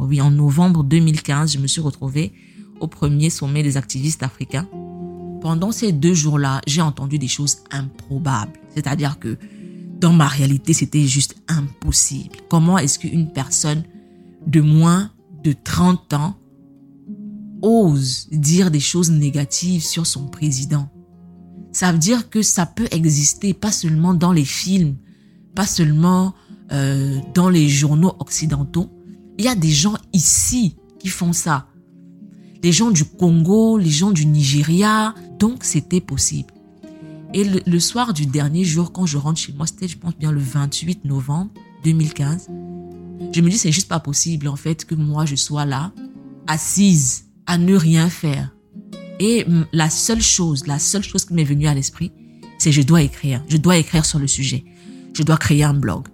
oui, 0.00 0.20
en 0.20 0.30
novembre 0.30 0.84
2015, 0.84 1.52
je 1.52 1.58
me 1.58 1.66
suis 1.66 1.80
retrouvée 1.80 2.32
au 2.80 2.86
premier 2.86 3.30
sommet 3.30 3.62
des 3.62 3.76
activistes 3.76 4.22
africains. 4.22 4.68
Pendant 5.40 5.72
ces 5.72 5.92
deux 5.92 6.14
jours-là, 6.14 6.60
j'ai 6.66 6.80
entendu 6.80 7.18
des 7.18 7.28
choses 7.28 7.58
improbables. 7.70 8.52
C'est-à-dire 8.74 9.18
que 9.18 9.38
dans 10.00 10.12
ma 10.12 10.26
réalité, 10.26 10.72
c'était 10.72 11.06
juste 11.06 11.36
impossible. 11.48 12.36
Comment 12.48 12.78
est-ce 12.78 12.98
qu'une 12.98 13.32
personne 13.32 13.84
de 14.46 14.60
moins 14.60 15.10
de 15.42 15.52
30 15.52 16.14
ans 16.14 16.36
ose 17.62 18.28
dire 18.30 18.70
des 18.70 18.80
choses 18.80 19.10
négatives 19.10 19.84
sur 19.84 20.06
son 20.06 20.26
président? 20.26 20.88
Ça 21.72 21.92
veut 21.92 21.98
dire 21.98 22.28
que 22.30 22.42
ça 22.42 22.66
peut 22.66 22.88
exister 22.90 23.54
pas 23.54 23.72
seulement 23.72 24.14
dans 24.14 24.32
les 24.32 24.44
films, 24.44 24.96
pas 25.54 25.66
seulement 25.66 26.34
euh, 26.72 27.18
dans 27.34 27.48
les 27.48 27.68
journaux 27.68 28.14
occidentaux. 28.18 28.90
Il 29.38 29.44
y 29.44 29.48
a 29.48 29.54
des 29.54 29.70
gens 29.70 29.96
ici 30.12 30.76
qui 30.98 31.08
font 31.08 31.32
ça. 31.32 31.68
Les 32.62 32.72
gens 32.72 32.90
du 32.90 33.04
Congo, 33.04 33.78
les 33.78 33.90
gens 33.90 34.10
du 34.10 34.26
Nigeria. 34.26 35.14
Donc 35.38 35.64
c'était 35.64 36.00
possible. 36.00 36.54
Et 37.34 37.42
le, 37.44 37.80
soir 37.80 38.14
du 38.14 38.26
dernier 38.26 38.64
jour, 38.64 38.92
quand 38.92 39.06
je 39.06 39.18
rentre 39.18 39.40
chez 39.40 39.52
moi, 39.52 39.66
c'était, 39.66 39.88
je 39.88 39.98
pense 39.98 40.16
bien, 40.16 40.30
le 40.30 40.38
28 40.38 41.04
novembre 41.04 41.50
2015, 41.82 42.48
je 43.32 43.40
me 43.40 43.50
dis, 43.50 43.58
c'est 43.58 43.72
juste 43.72 43.88
pas 43.88 43.98
possible, 43.98 44.46
en 44.46 44.54
fait, 44.54 44.84
que 44.84 44.94
moi, 44.94 45.24
je 45.26 45.34
sois 45.34 45.64
là, 45.64 45.92
assise, 46.46 47.24
à 47.46 47.58
ne 47.58 47.74
rien 47.74 48.08
faire. 48.08 48.54
Et 49.18 49.46
la 49.72 49.90
seule 49.90 50.22
chose, 50.22 50.68
la 50.68 50.78
seule 50.78 51.02
chose 51.02 51.24
qui 51.24 51.34
m'est 51.34 51.42
venue 51.42 51.66
à 51.66 51.74
l'esprit, 51.74 52.12
c'est 52.58 52.70
je 52.70 52.82
dois 52.82 53.02
écrire. 53.02 53.42
Je 53.48 53.56
dois 53.56 53.78
écrire 53.78 54.06
sur 54.06 54.20
le 54.20 54.28
sujet. 54.28 54.64
Je 55.12 55.24
dois 55.24 55.36
créer 55.36 55.64
un 55.64 55.74
blog. 55.74 56.06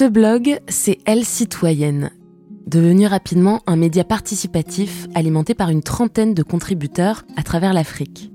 Ce 0.00 0.06
blog, 0.06 0.58
c'est 0.66 0.96
Elle 1.04 1.26
Citoyenne, 1.26 2.08
devenu 2.66 3.06
rapidement 3.06 3.60
un 3.66 3.76
média 3.76 4.02
participatif 4.02 5.06
alimenté 5.14 5.52
par 5.52 5.68
une 5.68 5.82
trentaine 5.82 6.32
de 6.32 6.42
contributeurs 6.42 7.26
à 7.36 7.42
travers 7.42 7.74
l'Afrique. 7.74 8.32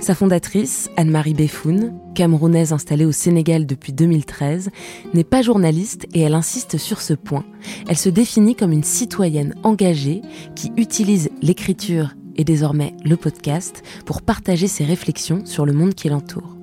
Sa 0.00 0.16
fondatrice, 0.16 0.90
Anne-Marie 0.96 1.34
Beffoun, 1.34 1.94
camerounaise 2.16 2.72
installée 2.72 3.04
au 3.04 3.12
Sénégal 3.12 3.66
depuis 3.66 3.92
2013, 3.92 4.70
n'est 5.14 5.22
pas 5.22 5.42
journaliste 5.42 6.08
et 6.12 6.22
elle 6.22 6.34
insiste 6.34 6.76
sur 6.76 7.00
ce 7.00 7.14
point. 7.14 7.44
Elle 7.88 7.96
se 7.96 8.08
définit 8.08 8.56
comme 8.56 8.72
une 8.72 8.82
citoyenne 8.82 9.54
engagée 9.62 10.22
qui 10.56 10.72
utilise 10.76 11.30
l'écriture 11.40 12.16
et 12.34 12.42
désormais 12.42 12.94
le 13.04 13.16
podcast 13.16 13.84
pour 14.06 14.22
partager 14.22 14.66
ses 14.66 14.84
réflexions 14.84 15.46
sur 15.46 15.66
le 15.66 15.72
monde 15.72 15.94
qui 15.94 16.08
l'entoure. 16.08 16.56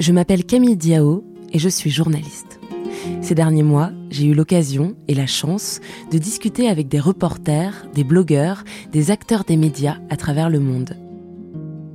Je 0.00 0.10
m'appelle 0.10 0.44
Camille 0.44 0.76
Diao 0.76 1.22
et 1.54 1.58
je 1.58 1.68
suis 1.68 1.90
journaliste. 1.90 2.58
Ces 3.22 3.34
derniers 3.34 3.62
mois, 3.62 3.90
j'ai 4.10 4.26
eu 4.26 4.34
l'occasion 4.34 4.94
et 5.08 5.14
la 5.14 5.26
chance 5.26 5.80
de 6.10 6.18
discuter 6.18 6.68
avec 6.68 6.88
des 6.88 7.00
reporters, 7.00 7.86
des 7.94 8.04
blogueurs, 8.04 8.64
des 8.92 9.10
acteurs 9.10 9.44
des 9.44 9.56
médias 9.56 9.96
à 10.10 10.16
travers 10.16 10.50
le 10.50 10.60
monde. 10.60 10.96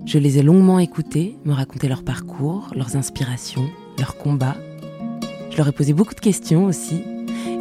Je 0.05 0.17
les 0.17 0.39
ai 0.39 0.41
longuement 0.41 0.79
écoutés 0.79 1.37
me 1.45 1.53
raconter 1.53 1.87
leur 1.87 2.03
parcours, 2.03 2.69
leurs 2.75 2.95
inspirations, 2.95 3.69
leurs 3.99 4.17
combats. 4.17 4.57
Je 5.51 5.57
leur 5.57 5.67
ai 5.67 5.71
posé 5.71 5.93
beaucoup 5.93 6.15
de 6.15 6.19
questions 6.19 6.65
aussi, 6.65 7.03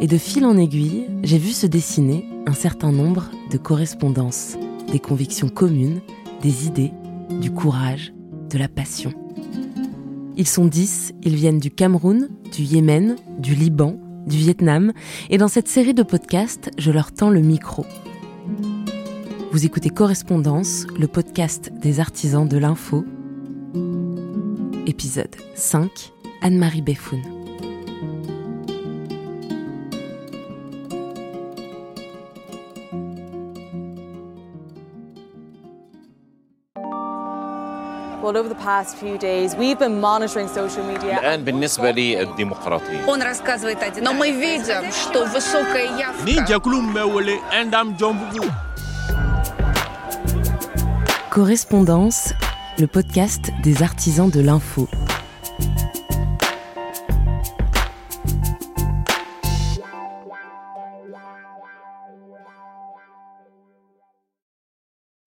et 0.01 0.07
de 0.07 0.17
fil 0.17 0.45
en 0.45 0.57
aiguille, 0.57 1.05
j'ai 1.23 1.37
vu 1.37 1.51
se 1.51 1.67
dessiner 1.67 2.25
un 2.47 2.53
certain 2.53 2.91
nombre 2.91 3.29
de 3.51 3.57
correspondances, 3.57 4.55
des 4.91 4.99
convictions 4.99 5.49
communes, 5.49 6.01
des 6.41 6.65
idées, 6.65 6.91
du 7.41 7.51
courage, 7.51 8.13
de 8.49 8.57
la 8.57 8.67
passion. 8.67 9.13
Ils 10.39 10.47
sont 10.47 10.63
dix, 10.63 11.11
ils 11.21 11.35
viennent 11.35 11.59
du 11.59 11.69
Cameroun, 11.69 12.29
du 12.53 12.61
Yémen, 12.63 13.17
du 13.39 13.55
Liban, 13.55 13.99
du 14.25 14.37
Vietnam, 14.37 14.93
et 15.29 15.37
dans 15.37 15.49
cette 15.49 15.67
série 15.67 15.93
de 15.93 16.01
podcasts, 16.01 16.71
je 16.77 16.91
leur 16.91 17.11
tends 17.11 17.29
le 17.29 17.41
micro. 17.41 17.85
Vous 19.51 19.65
écoutez 19.65 19.89
Correspondance, 19.89 20.87
le 20.97 21.07
podcast 21.07 21.73
des 21.81 21.99
artisans 21.99 22.47
de 22.47 22.57
l'info. 22.57 23.03
Épisode 24.87 25.35
5, 25.55 26.13
Anne-Marie 26.41 26.83
Beffoun. 26.83 27.38
الآن 41.18 41.44
بالنسبة 41.44 41.90
للديمقراطية. 41.90 43.06
Он 43.06 43.22
рассказывает 43.22 43.82
один. 43.82 44.04
Но 44.04 44.12
мы 44.12 44.30
видим, 44.30 44.90
что 44.92 45.26
высокая 45.26 45.88
явка. 45.98 46.24
Correspondance, 51.30 52.32
le 52.78 52.86
podcast 52.86 53.50
des 53.64 53.82
artisans 53.82 54.30
de 54.30 54.40
l'info. 54.40 54.88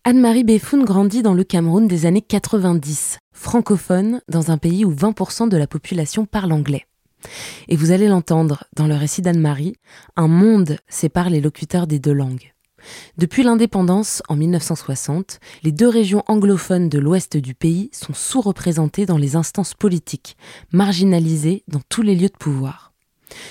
Anne-Marie 0.04 0.42
Beffoun 0.42 0.82
grandit 0.82 1.22
dans 1.22 1.32
le 1.32 1.44
Cameroun 1.44 1.86
des 1.86 2.06
années 2.06 2.22
90, 2.22 3.18
francophone 3.30 4.20
dans 4.28 4.50
un 4.50 4.58
pays 4.58 4.84
où 4.84 4.92
20% 4.92 5.48
de 5.48 5.56
la 5.56 5.68
population 5.68 6.26
parle 6.26 6.50
anglais. 6.50 6.86
Et 7.68 7.76
vous 7.76 7.92
allez 7.92 8.08
l'entendre 8.08 8.64
dans 8.74 8.88
le 8.88 8.96
récit 8.96 9.22
d'Anne-Marie, 9.22 9.76
un 10.16 10.26
monde 10.26 10.76
sépare 10.88 11.30
les 11.30 11.40
locuteurs 11.40 11.86
des 11.86 12.00
deux 12.00 12.12
langues. 12.12 12.52
Depuis 13.16 13.44
l'indépendance 13.44 14.24
en 14.28 14.34
1960, 14.34 15.38
les 15.62 15.70
deux 15.70 15.88
régions 15.88 16.24
anglophones 16.26 16.88
de 16.88 16.98
l'ouest 16.98 17.36
du 17.36 17.54
pays 17.54 17.88
sont 17.92 18.12
sous-représentées 18.12 19.06
dans 19.06 19.18
les 19.18 19.36
instances 19.36 19.74
politiques, 19.74 20.36
marginalisées 20.72 21.62
dans 21.68 21.82
tous 21.88 22.02
les 22.02 22.16
lieux 22.16 22.28
de 22.28 22.36
pouvoir. 22.36 22.91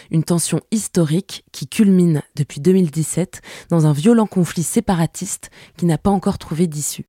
Une 0.09 0.23
tension 0.23 0.61
historique 0.71 1.43
qui 1.51 1.67
culmine 1.67 2.21
depuis 2.35 2.61
2017 2.61 3.41
dans 3.69 3.85
un 3.85 3.93
violent 3.93 4.27
conflit 4.27 4.63
séparatiste 4.63 5.49
qui 5.77 5.85
n'a 5.85 5.97
pas 5.97 6.09
encore 6.09 6.37
trouvé 6.37 6.67
d'issue. 6.67 7.05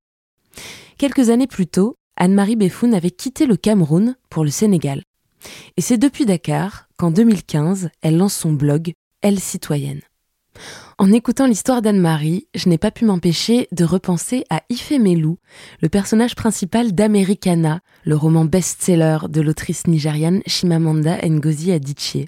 Quelques 0.99 1.31
années 1.31 1.47
plus 1.47 1.67
tôt, 1.67 1.97
Anne-Marie 2.17 2.57
Beffoun 2.57 2.95
avait 2.95 3.11
quitté 3.11 3.47
le 3.47 3.57
Cameroun 3.57 4.17
pour 4.31 4.45
le 4.45 4.51
Sénégal. 4.51 5.03
Et 5.77 5.81
c'est 5.81 5.99
depuis 5.99 6.27
Dakar 6.27 6.89
qu'en 6.97 7.11
2015, 7.11 7.91
elle 8.03 8.17
lance 8.17 8.35
son 8.35 8.53
blog 8.53 8.93
Elle 9.23 9.41
citoyenne. 9.41 10.03
En 10.99 11.11
écoutant 11.11 11.47
l'histoire 11.47 11.83
d'Anne-Marie, 11.83 12.47
je 12.55 12.69
n'ai 12.69 12.79
pas 12.79 12.91
pu 12.91 13.05
m'empêcher 13.05 13.67
de 13.73 13.85
repenser 13.85 14.45
à 14.51 14.63
Ife 14.69 14.93
Melou, 14.93 15.39
le 15.81 15.89
personnage 15.89 16.37
principal 16.37 16.93
d'Americana, 16.93 17.81
le 18.05 18.15
roman 18.15 18.45
best-seller 18.45 19.19
de 19.29 19.41
l'autrice 19.41 19.87
nigériane 19.87 20.43
Chimamanda 20.47 21.19
Ngozi 21.27 21.73
Adichie. 21.73 22.27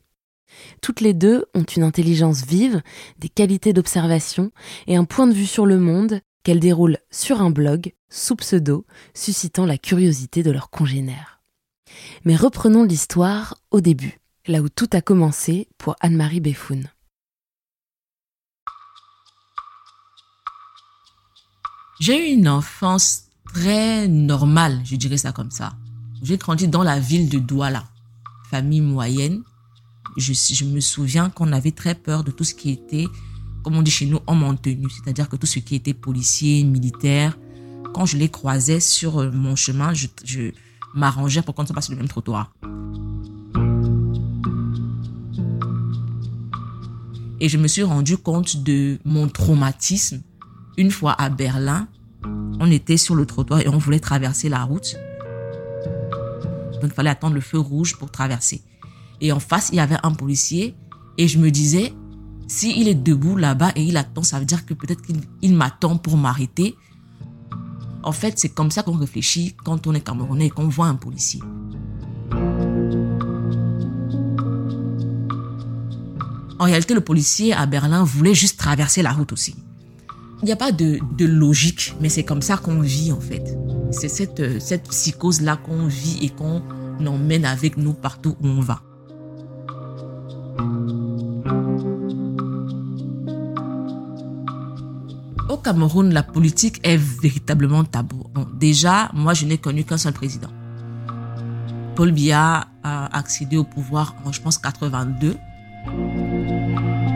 Toutes 0.81 1.01
les 1.01 1.15
deux 1.15 1.47
ont 1.55 1.65
une 1.65 1.83
intelligence 1.83 2.45
vive, 2.45 2.83
des 3.19 3.29
qualités 3.29 3.73
d'observation 3.73 4.51
et 4.87 4.97
un 4.97 5.05
point 5.05 5.27
de 5.27 5.35
vue 5.35 5.47
sur 5.47 5.67
le 5.67 5.79
monde 5.79 6.21
qu'elles 6.43 6.61
déroulent 6.61 6.99
sur 7.11 7.41
un 7.41 7.51
blog, 7.51 7.95
sous 8.11 8.37
pseudo, 8.37 8.87
suscitant 9.15 9.67
la 9.67 9.79
curiosité 9.79 10.43
de 10.43 10.51
leurs 10.51 10.71
congénères. 10.71 11.41
Mais 12.25 12.37
reprenons 12.37 12.85
l'histoire 12.85 13.57
au 13.71 13.81
début, 13.81 14.21
là 14.47 14.61
où 14.61 14.69
tout 14.69 14.89
a 14.93 15.01
commencé 15.01 15.69
pour 15.79 15.97
Anne-Marie 16.01 16.41
Beffoun. 16.41 16.89
J'ai 22.01 22.31
eu 22.31 22.35
une 22.35 22.49
enfance 22.49 23.29
très 23.55 24.09
normale, 24.09 24.81
je 24.85 24.97
dirais 24.97 25.17
ça 25.17 25.33
comme 25.33 25.51
ça. 25.51 25.75
J'ai 26.23 26.37
grandi 26.37 26.69
dans 26.69 26.83
la 26.83 26.99
ville 26.99 27.29
de 27.29 27.39
Douala, 27.39 27.85
famille 28.51 28.81
moyenne, 28.81 29.43
je, 30.17 30.65
me 30.65 30.81
souviens 30.81 31.31
qu'on 31.31 31.53
avait 31.53 31.73
très 31.73 31.95
peur 31.95 32.25
de 32.25 32.31
tout 32.31 32.45
ce 32.45 32.55
qui 32.55 32.71
était, 32.71 33.07
comme 33.63 33.77
on 33.77 33.83
dit 33.83 33.91
chez 33.91 34.07
nous, 34.07 34.21
homme 34.27 34.43
en 34.45 34.55
tenue, 34.55 34.89
c'est-à-dire 34.91 35.29
que 35.29 35.37
tout 35.37 35.47
ce 35.47 35.59
qui 35.59 35.75
était 35.75 35.95
policier, 35.95 36.63
militaire, 36.65 37.37
quand 37.93 38.07
je 38.07 38.17
les 38.17 38.29
croisais 38.29 38.81
sur 38.81 39.21
euh, 39.21 39.31
mon 39.31 39.57
chemin, 39.57 39.93
je, 39.95 40.51
m'arrangeais 40.95 41.43
pour 41.43 41.55
qu'on 41.55 41.63
ne 41.63 41.67
soit 41.67 41.75
pas 41.75 41.81
sur 41.81 41.93
le 41.93 41.99
même 41.99 42.09
trottoir. 42.09 42.53
Et 47.41 47.49
je 47.49 47.59
me 47.59 47.67
suis 47.67 47.83
rendu 47.83 48.17
compte 48.17 48.63
de 48.63 48.99
mon 49.05 49.29
traumatisme 49.29 50.23
une 50.77 50.91
fois 50.91 51.13
à 51.21 51.31
Berlin. 51.31 51.89
On 52.61 52.71
était 52.71 52.97
sur 52.97 53.17
le 53.17 53.27
trottoir 53.27 53.61
et 53.61 53.69
on 53.69 53.79
voulait 53.79 54.01
traverser 54.01 54.49
la 54.49 54.63
route. 54.63 54.97
Donc 56.81 56.85
il 56.85 56.91
fallait 56.91 57.11
attendre 57.11 57.35
le 57.35 57.41
feu 57.41 57.59
rouge 57.59 57.97
pour 57.97 58.11
traverser. 58.11 58.63
Et 59.25 59.33
en 59.33 59.41
face, 59.41 59.71
il 59.73 59.77
y 59.77 59.81
avait 59.81 59.97
un 60.03 60.13
policier. 60.13 60.77
Et 61.17 61.29
je 61.29 61.39
me 61.39 61.51
disais, 61.51 61.95
S'il 62.47 62.89
est 62.89 62.95
debout 62.95 63.37
là-bas 63.37 63.73
et 63.75 63.83
il 63.83 63.97
attend, 63.97 64.23
ça 64.23 64.39
veut 64.39 64.45
dire 64.45 64.67
que 64.67 64.75
peut-être 64.75 65.01
qu'il 65.01 65.17
il 65.41 65.55
m'attend 65.55 65.97
pour 65.97 66.19
m'arrêter. 66.19 66.77
En 68.03 68.13
fait, 68.13 68.39
c'est 68.39 68.51
comme 68.51 68.71
ça 68.71 68.83
qu'on 68.83 68.99
réfléchit 68.99 69.57
quand 69.65 69.87
on 69.87 69.95
est 69.95 70.03
Camerounais 70.03 70.49
et 70.49 70.51
qu'on 70.51 70.69
voit 70.69 70.89
un 70.89 70.95
policier. 70.95 71.41
En 76.59 76.65
réalité, 76.67 76.93
le 76.93 77.01
policier 77.01 77.55
à 77.55 77.65
Berlin 77.65 78.05
voulait 78.05 78.35
juste 78.35 78.59
traverser 78.59 79.01
la 79.01 79.13
route 79.13 79.33
aussi. 79.33 79.57
Il 80.43 80.45
n'y 80.45 80.53
a 80.53 80.57
pas 80.57 80.71
de, 80.71 81.01
logique, 81.25 81.95
mais 82.03 82.11
c'est 82.11 82.25
comme 82.25 82.43
ça 82.43 82.59
qu'on 82.59 82.81
vit 82.81 83.11
en 83.11 83.21
fait. 83.21 83.57
C'est 83.91 84.39
euh, 84.41 84.59
cette 84.61 84.87
psychose-là 84.91 85.57
qu'on 85.57 85.87
vit 85.87 86.19
et 86.21 86.29
qu'on 86.29 86.63
emmène 87.07 87.47
avec 87.47 87.79
nous 87.79 87.95
partout 87.95 88.37
où 88.43 88.49
on 88.49 88.61
va. 88.61 88.83
Cameroun, 95.65 96.13
la 96.13 96.23
politique 96.23 96.79
est 96.83 96.99
véritablement 96.99 97.85
tabou. 97.85 98.25
Déjà, 98.53 99.11
moi, 99.15 99.33
je 99.33 99.47
n'ai 99.47 99.57
connu 99.57 99.85
qu'un 99.85 99.97
seul 99.97 100.13
président. 100.13 100.51
Paul 101.97 102.13
Biya 102.13 102.69
a 102.83 103.17
accédé 103.17 103.57
au 103.57 103.65
pouvoir 103.65 104.15
en, 104.25 104.33
je 104.33 104.43
pense, 104.43 104.59
82. 104.59 105.37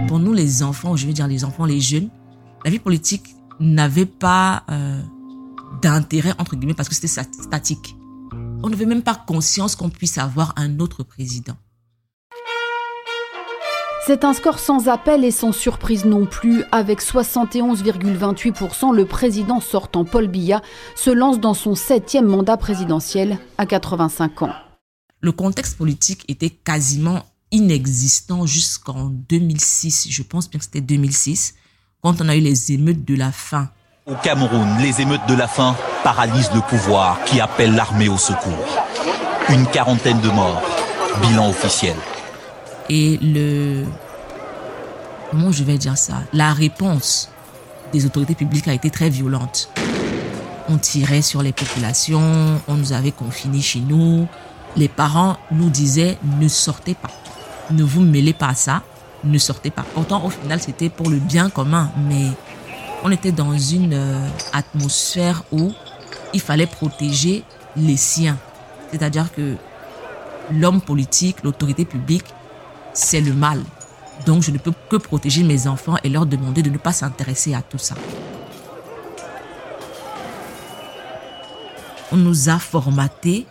Pour 0.09 0.19
nous, 0.19 0.33
les 0.33 0.63
enfants, 0.63 0.97
je 0.97 1.07
veux 1.07 1.13
dire 1.13 1.29
les 1.29 1.45
enfants, 1.45 1.67
les 1.67 1.81
jeunes, 1.81 2.09
la 2.65 2.71
vie 2.71 2.79
politique 2.79 3.37
n'avait 3.61 4.07
pas 4.07 4.63
euh, 4.71 5.03
d'intérêt, 5.83 6.33
entre 6.39 6.57
guillemets, 6.57 6.75
parce 6.75 6.89
que 6.89 6.95
c'était 6.95 7.09
statique. 7.09 7.97
On 8.63 8.71
n'avait 8.71 8.87
même 8.87 9.03
pas 9.03 9.15
conscience 9.15 9.77
qu'on 9.77 9.91
puisse 9.91 10.17
avoir 10.17 10.55
un 10.57 10.79
autre 10.81 11.03
président. 11.03 11.57
C'est 14.09 14.25
un 14.25 14.33
score 14.33 14.59
sans 14.59 14.89
appel 14.89 15.23
et 15.23 15.31
sans 15.31 15.53
surprise 15.53 16.07
non 16.07 16.25
plus. 16.25 16.65
Avec 16.73 17.03
71,28%, 17.03 18.95
le 18.95 19.05
président 19.05 19.61
sortant 19.61 20.07
Paul 20.07 20.29
Biya 20.29 20.63
se 20.97 21.11
lance 21.11 21.41
dans 21.41 21.53
son 21.53 21.75
septième 21.75 22.25
mandat 22.25 22.57
présidentiel 22.57 23.37
à 23.59 23.67
85 23.67 24.41
ans. 24.45 24.53
Le 25.21 25.31
contexte 25.31 25.77
politique 25.77 26.25
était 26.27 26.49
quasiment 26.49 27.23
inexistant 27.51 28.47
jusqu'en 28.47 29.11
2006. 29.29 30.07
Je 30.09 30.23
pense 30.23 30.49
bien 30.49 30.57
que 30.57 30.65
c'était 30.65 30.81
2006, 30.81 31.57
quand 32.03 32.23
on 32.23 32.31
a 32.31 32.37
eu 32.37 32.41
les 32.41 32.73
émeutes 32.73 33.05
de 33.05 33.15
la 33.15 33.31
faim. 33.31 33.69
Au 34.07 34.15
Cameroun, 34.15 34.79
les 34.81 35.03
émeutes 35.03 35.29
de 35.29 35.35
la 35.35 35.49
faim 35.49 35.77
paralysent 36.03 36.55
le 36.55 36.63
pouvoir 36.63 37.23
qui 37.27 37.43
appelle 37.43 37.75
l'armée 37.75 38.09
au 38.09 38.17
secours. 38.17 38.87
Une 39.51 39.67
quarantaine 39.67 40.23
de 40.23 40.31
morts, 40.31 40.63
bilan 41.21 41.51
officiel. 41.51 41.97
Et 42.89 43.19
le... 43.19 43.85
Comment 45.31 45.53
je 45.53 45.63
vais 45.65 45.77
dire 45.77 45.99
ça? 45.99 46.23
La 46.33 46.53
réponse 46.53 47.31
des 47.93 48.07
autorités 48.07 48.35
publiques 48.35 48.69
a 48.69 48.73
été 48.73 48.91
très 48.91 49.11
violente. 49.11 49.71
On 50.69 50.79
tirait 50.79 51.23
sur 51.23 51.43
les 51.43 51.53
populations, 51.53 52.61
on 52.67 52.75
nous 52.75 52.93
avait 52.93 53.13
confinés 53.13 53.61
chez 53.61 53.81
nous. 53.81 54.27
Les 54.77 54.89
parents 54.89 55.37
nous 55.51 55.71
disaient 55.71 56.19
ne 56.39 56.49
sortez 56.49 56.95
pas, 56.95 57.11
ne 57.71 57.83
vous 57.83 58.03
mêlez 58.03 58.35
pas 58.35 58.49
à 58.49 58.55
ça, 58.55 58.83
ne 59.25 59.39
sortez 59.39 59.71
pas. 59.71 59.85
Pourtant, 59.95 60.25
au 60.25 60.31
final, 60.31 60.61
c'était 60.61 60.91
pour 60.91 61.09
le 61.09 61.17
bien 61.17 61.51
commun, 61.51 61.91
mais 62.09 62.29
on 63.03 63.11
était 63.11 63.33
dans 63.33 63.57
une 63.57 63.95
euh, 63.95 64.29
atmosphère 64.53 65.43
où 65.53 65.73
il 66.35 66.41
fallait 66.41 66.67
protéger 66.67 67.45
les 67.77 67.97
siens. 67.97 68.37
C'est-à-dire 68.91 69.33
que 69.33 69.57
l'homme 70.53 70.81
politique, 70.81 71.39
l'autorité 71.45 71.85
publique, 71.85 72.25
c'est 72.99 73.21
le 73.21 73.33
mal. 73.33 73.63
Donc 74.27 74.43
je 74.43 74.51
ne 74.51 74.59
peux 74.59 74.73
que 74.91 74.97
protéger 74.97 75.45
mes 75.45 75.69
enfants 75.69 75.97
et 76.03 76.09
leur 76.09 76.27
demander 76.27 76.63
de 76.63 76.71
ne 76.71 76.79
pas 76.79 76.93
s'intéresser 76.93 77.55
à 77.55 77.63
tout 77.63 77.79
ça. 77.79 77.95
On 82.11 82.17
nous 82.17 82.49
a 82.49 82.59
formatés 82.59 83.47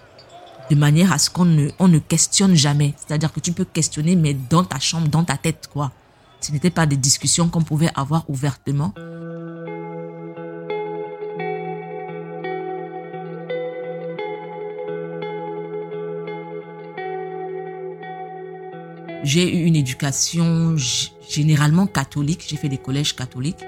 de 0.70 0.76
manière 0.76 1.14
à 1.14 1.18
ce 1.18 1.30
qu'on 1.30 1.46
ne, 1.46 1.70
on 1.80 1.88
ne 1.88 2.00
questionne 2.00 2.56
jamais. 2.56 2.94
C'est-à-dire 2.98 3.32
que 3.32 3.40
tu 3.40 3.54
peux 3.54 3.64
questionner, 3.64 4.16
mais 4.16 4.34
dans 4.34 4.66
ta 4.66 4.80
chambre, 4.80 5.08
dans 5.08 5.24
ta 5.24 5.38
tête, 5.38 5.70
quoi. 5.72 5.92
Ce 6.42 6.52
n'était 6.52 6.70
pas 6.70 6.86
des 6.86 6.98
discussions 6.98 7.48
qu'on 7.48 7.64
pouvait 7.64 7.90
avoir 7.96 8.30
ouvertement. 8.30 8.94
J'ai 19.24 19.56
eu 19.56 19.66
une 19.66 19.76
éducation 19.76 20.76
généralement 21.28 21.88
catholique. 21.88 22.46
J'ai 22.48 22.58
fait 22.58 22.70
des 22.70 22.78
collèges 22.78 23.16
catholiques. 23.16 23.64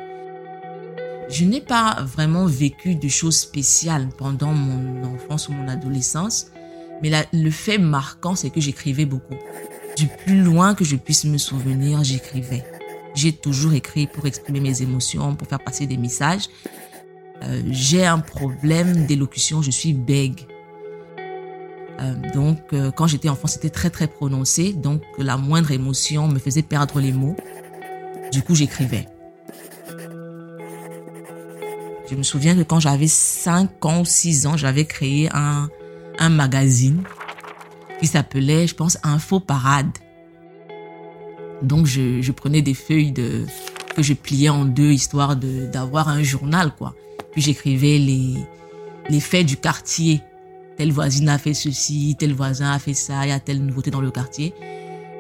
Je 1.30 1.46
n'ai 1.46 1.62
pas 1.62 1.98
vraiment 2.02 2.46
vécu 2.46 2.96
de 2.96 3.08
choses 3.08 3.38
spéciales 3.38 4.10
pendant 4.18 4.52
mon 4.52 5.04
enfance 5.04 5.50
ou 5.50 5.54
mon 5.54 5.68
adolescence. 5.68 6.48
Mais 7.02 7.12
le 7.32 7.52
fait 7.52 7.78
marquant, 7.78 8.36
c'est 8.36 8.50
que 8.50 8.60
j'écrivais 8.60 9.06
beaucoup. 9.06 9.36
Du 9.96 10.08
plus 10.08 10.42
loin 10.42 10.76
que 10.76 10.84
je 10.84 10.96
puisse 10.96 11.26
me 11.26 11.38
souvenir, 11.38 12.04
j'écrivais. 12.04 12.64
J'ai 13.16 13.32
toujours 13.32 13.74
écrit 13.74 14.08
pour 14.08 14.26
exprimer 14.26 14.60
mes 14.60 14.82
émotions, 14.82 15.36
pour 15.36 15.48
faire 15.48 15.60
passer 15.60 15.88
des 15.88 15.98
messages. 15.98 16.48
Euh, 17.44 17.62
j'ai 17.70 18.06
un 18.06 18.20
problème 18.20 19.06
d'élocution, 19.06 19.62
je 19.62 19.72
suis 19.72 19.94
bègue. 19.94 20.42
Euh, 22.00 22.14
donc, 22.34 22.60
euh, 22.74 22.92
quand 22.92 23.08
j'étais 23.08 23.30
enfant, 23.30 23.48
c'était 23.48 23.70
très 23.70 23.90
très 23.90 24.08
prononcé. 24.08 24.74
Donc, 24.74 25.02
la 25.18 25.38
moindre 25.38 25.72
émotion 25.72 26.28
me 26.28 26.40
faisait 26.40 26.62
perdre 26.62 27.00
les 27.00 27.12
mots. 27.12 27.36
Du 28.32 28.42
coup, 28.42 28.56
j'écrivais. 28.56 29.08
Je 32.10 32.16
me 32.16 32.24
souviens 32.24 32.56
que 32.56 32.64
quand 32.64 32.80
j'avais 32.80 33.08
5 33.08 33.86
ans 33.86 34.02
ou 34.02 34.06
6 34.06 34.48
ans, 34.48 34.58
j'avais 34.58 34.86
créé 34.86 35.30
un, 35.32 35.70
un 36.18 36.30
magazine 36.30 37.04
qui 38.00 38.08
s'appelait, 38.08 38.66
je 38.66 38.76
pense, 38.76 38.98
Info 39.04 39.40
Parade. 39.40 39.92
Donc, 41.62 41.86
je, 41.86 42.32
prenais 42.32 42.62
des 42.62 42.74
feuilles 42.74 43.12
de, 43.12 43.46
que 43.96 44.02
je 44.02 44.14
pliais 44.14 44.50
en 44.50 44.66
deux, 44.66 44.92
histoire 44.92 45.36
d'avoir 45.36 46.08
un 46.08 46.24
journal, 46.24 46.74
quoi. 46.76 46.96
Puis 47.32 47.42
j'écrivais 47.42 47.98
les, 47.98 48.34
les 49.10 49.20
faits 49.20 49.46
du 49.46 49.58
quartier 49.58 50.22
telle 50.80 50.94
voisine 50.94 51.28
a 51.28 51.38
fait 51.38 51.54
ceci, 51.54 52.16
tel 52.18 52.32
voisin 52.34 52.72
a 52.72 52.80
fait 52.80 52.94
ça, 52.94 53.26
il 53.26 53.30
y 53.30 53.32
a 53.34 53.40
telle 53.42 53.62
nouveauté 53.62 53.92
dans 53.92 54.00
le 54.00 54.12
quartier. 54.12 54.54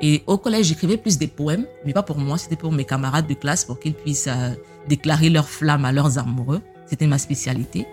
Et 0.01 0.23
au 0.25 0.37
collège, 0.37 0.67
j'écrivais 0.67 0.95
plus 0.95 1.17
des 1.17 1.27
poèmes, 1.27 1.65
mais 1.85 1.91
pas 1.91 2.01
pour 2.01 2.17
moi, 2.17 2.37
c'était 2.37 2.55
pour 2.55 2.71
mes 2.71 2.85
camarades 2.85 3.27
de 3.27 3.33
classe 3.33 3.65
pour 3.65 3.77
qu'ils 3.77 3.93
puissent 3.93 4.29
euh, 4.29 4.51
déclarer 4.87 5.29
leur 5.29 5.49
flamme 5.49 5.83
à 5.83 5.91
leurs 5.91 6.17
amoureux. 6.17 6.61
C'était 6.85 7.07
ma 7.07 7.17
spécialité. 7.17 7.85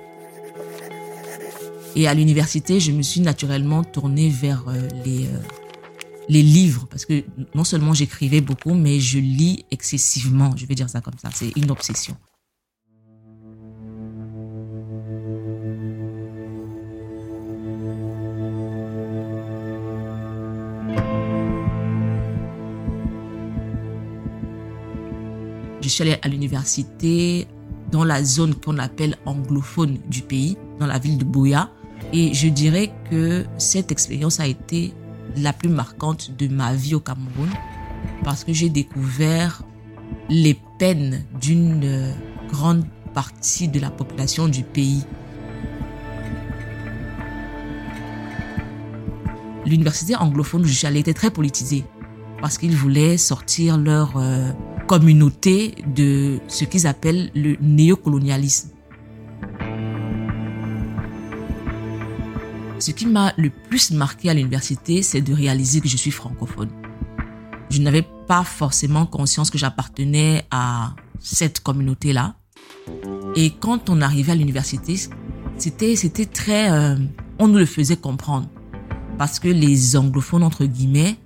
Et 1.96 2.06
à 2.06 2.14
l'université, 2.14 2.78
je 2.78 2.92
me 2.92 3.02
suis 3.02 3.20
naturellement 3.20 3.82
tournée 3.82 4.28
vers 4.28 4.62
euh, 4.68 4.88
euh, 5.04 5.26
les 6.28 6.42
livres, 6.44 6.86
parce 6.88 7.04
que 7.04 7.24
non 7.56 7.64
seulement 7.64 7.94
j'écrivais 7.94 8.42
beaucoup, 8.42 8.74
mais 8.74 9.00
je 9.00 9.18
lis 9.18 9.64
excessivement, 9.72 10.54
je 10.56 10.66
vais 10.66 10.76
dire 10.76 10.88
ça 10.88 11.00
comme 11.00 11.18
ça, 11.20 11.30
c'est 11.34 11.50
une 11.56 11.72
obsession. 11.72 12.16
Je 25.86 25.90
suis 25.92 26.02
allée 26.02 26.18
à 26.20 26.26
l'université 26.26 27.46
dans 27.92 28.02
la 28.02 28.24
zone 28.24 28.56
qu'on 28.56 28.78
appelle 28.78 29.14
anglophone 29.24 29.98
du 30.08 30.22
pays, 30.22 30.56
dans 30.80 30.86
la 30.88 30.98
ville 30.98 31.16
de 31.16 31.22
Boya. 31.24 31.70
Et 32.12 32.34
je 32.34 32.48
dirais 32.48 32.90
que 33.08 33.44
cette 33.56 33.92
expérience 33.92 34.40
a 34.40 34.48
été 34.48 34.92
la 35.36 35.52
plus 35.52 35.68
marquante 35.68 36.32
de 36.36 36.48
ma 36.48 36.74
vie 36.74 36.96
au 36.96 36.98
Cameroun 36.98 37.48
parce 38.24 38.42
que 38.42 38.52
j'ai 38.52 38.68
découvert 38.68 39.62
les 40.28 40.58
peines 40.80 41.24
d'une 41.40 42.12
grande 42.48 42.84
partie 43.14 43.68
de 43.68 43.78
la 43.78 43.90
population 43.90 44.48
du 44.48 44.64
pays. 44.64 45.04
L'université 49.64 50.16
anglophone 50.16 50.64
où 50.64 50.86
allée 50.86 50.98
était 50.98 51.14
très 51.14 51.30
politisée 51.30 51.84
parce 52.40 52.58
qu'ils 52.58 52.76
voulaient 52.76 53.18
sortir 53.18 53.78
leur 53.78 54.16
euh, 54.16 54.50
communauté 54.86 55.74
de 55.94 56.38
ce 56.48 56.64
qu'ils 56.64 56.86
appellent 56.86 57.30
le 57.34 57.56
néocolonialisme. 57.60 58.70
Ce 62.78 62.90
qui 62.90 63.06
m'a 63.06 63.32
le 63.36 63.50
plus 63.50 63.90
marqué 63.90 64.30
à 64.30 64.34
l'université, 64.34 65.02
c'est 65.02 65.20
de 65.20 65.32
réaliser 65.32 65.80
que 65.80 65.88
je 65.88 65.96
suis 65.96 66.10
francophone. 66.10 66.68
Je 67.70 67.80
n'avais 67.80 68.06
pas 68.26 68.44
forcément 68.44 69.06
conscience 69.06 69.50
que 69.50 69.58
j'appartenais 69.58 70.44
à 70.50 70.94
cette 71.18 71.60
communauté-là. 71.60 72.36
Et 73.34 73.50
quand 73.50 73.90
on 73.90 74.00
arrivait 74.00 74.32
à 74.32 74.34
l'université, 74.34 74.94
c'était, 75.58 75.96
c'était 75.96 76.26
très, 76.26 76.70
euh, 76.70 76.96
on 77.38 77.48
nous 77.48 77.58
le 77.58 77.66
faisait 77.66 77.96
comprendre. 77.96 78.48
Parce 79.18 79.40
que 79.40 79.48
les 79.48 79.96
anglophones, 79.96 80.42
entre 80.42 80.64
guillemets, 80.64 81.16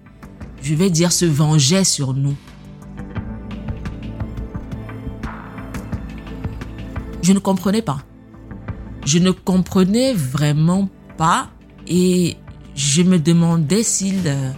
je 0.63 0.75
vais 0.75 0.89
dire, 0.89 1.13
se 1.13 1.25
vengeaient 1.25 1.85
sur 1.85 2.15
nous 2.15 2.37
je 7.31 7.35
ne 7.37 7.39
comprenais 7.39 7.81
pas. 7.81 7.99
Je 9.07 9.21
ne 9.21 9.31
comprenais 9.31 10.15
vraiment 10.15 10.89
pas 11.17 11.49
et 11.87 12.37
je 12.75 13.03
me 13.03 13.21
demandais 13.21 13.85
s'il 13.85 14.27
euh, 14.27 14.51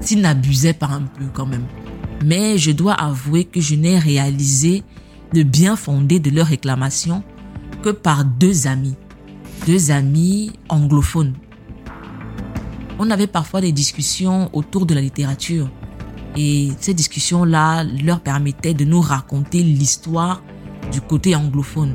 s'il 0.00 0.20
n'abusait 0.20 0.72
pas 0.72 0.88
un 0.88 1.02
peu 1.02 1.26
quand 1.32 1.46
même. 1.46 1.64
Mais 2.24 2.58
je 2.58 2.72
dois 2.72 2.94
avouer 2.94 3.44
que 3.44 3.60
je 3.60 3.76
n'ai 3.76 4.00
réalisé 4.00 4.82
le 5.32 5.44
bien 5.44 5.76
fondé 5.76 6.18
de 6.18 6.28
leur 6.30 6.48
réclamation 6.48 7.22
que 7.84 7.90
par 7.90 8.24
deux 8.24 8.66
amis, 8.66 8.96
deux 9.64 9.92
amis 9.92 10.50
anglophones. 10.68 11.34
On 12.98 13.12
avait 13.12 13.28
parfois 13.28 13.60
des 13.60 13.70
discussions 13.70 14.50
autour 14.52 14.86
de 14.86 14.94
la 14.94 15.02
littérature 15.02 15.70
et 16.36 16.72
ces 16.80 16.94
discussions-là 16.94 17.84
leur 17.84 18.18
permettaient 18.18 18.74
de 18.74 18.84
nous 18.84 19.00
raconter 19.00 19.62
l'histoire 19.62 20.42
du 20.92 21.00
côté 21.00 21.34
anglophone. 21.34 21.94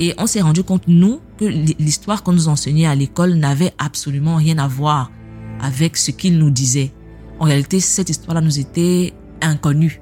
Et 0.00 0.14
on 0.18 0.26
s'est 0.26 0.40
rendu 0.40 0.64
compte, 0.64 0.88
nous, 0.88 1.20
que 1.38 1.44
l'histoire 1.44 2.22
qu'on 2.22 2.32
nous 2.32 2.48
enseignait 2.48 2.86
à 2.86 2.94
l'école 2.94 3.34
n'avait 3.34 3.72
absolument 3.78 4.36
rien 4.36 4.58
à 4.58 4.66
voir 4.66 5.10
avec 5.60 5.96
ce 5.96 6.10
qu'ils 6.10 6.38
nous 6.38 6.50
disaient. 6.50 6.92
En 7.38 7.44
réalité, 7.44 7.80
cette 7.80 8.10
histoire-là 8.10 8.40
nous 8.40 8.58
était 8.58 9.12
inconnue. 9.40 10.00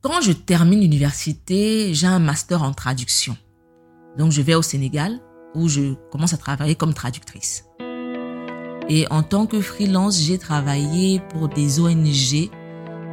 Quand 0.00 0.20
je 0.22 0.32
termine 0.32 0.80
l'université, 0.80 1.92
j'ai 1.94 2.06
un 2.06 2.18
master 2.18 2.62
en 2.62 2.72
traduction. 2.72 3.36
Donc 4.18 4.32
je 4.32 4.42
vais 4.42 4.54
au 4.54 4.62
Sénégal 4.62 5.20
où 5.54 5.68
je 5.68 5.94
commence 6.10 6.34
à 6.34 6.36
travailler 6.36 6.74
comme 6.74 6.92
traductrice. 6.92 7.64
Et 8.90 9.06
en 9.10 9.22
tant 9.22 9.46
que 9.46 9.60
freelance, 9.60 10.20
j'ai 10.20 10.38
travaillé 10.38 11.20
pour 11.30 11.48
des 11.48 11.78
ONG 11.78 12.50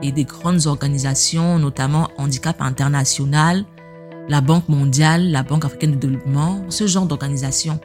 et 0.01 0.11
des 0.11 0.23
grandes 0.23 0.67
organisations, 0.67 1.59
notamment 1.59 2.09
Handicap 2.17 2.61
International, 2.61 3.65
la 4.27 4.41
Banque 4.41 4.67
mondiale, 4.69 5.31
la 5.31 5.43
Banque 5.43 5.65
africaine 5.65 5.91
de 5.91 5.97
développement, 5.97 6.63
ce 6.69 6.87
genre 6.87 7.05
d'organisations. 7.05 7.79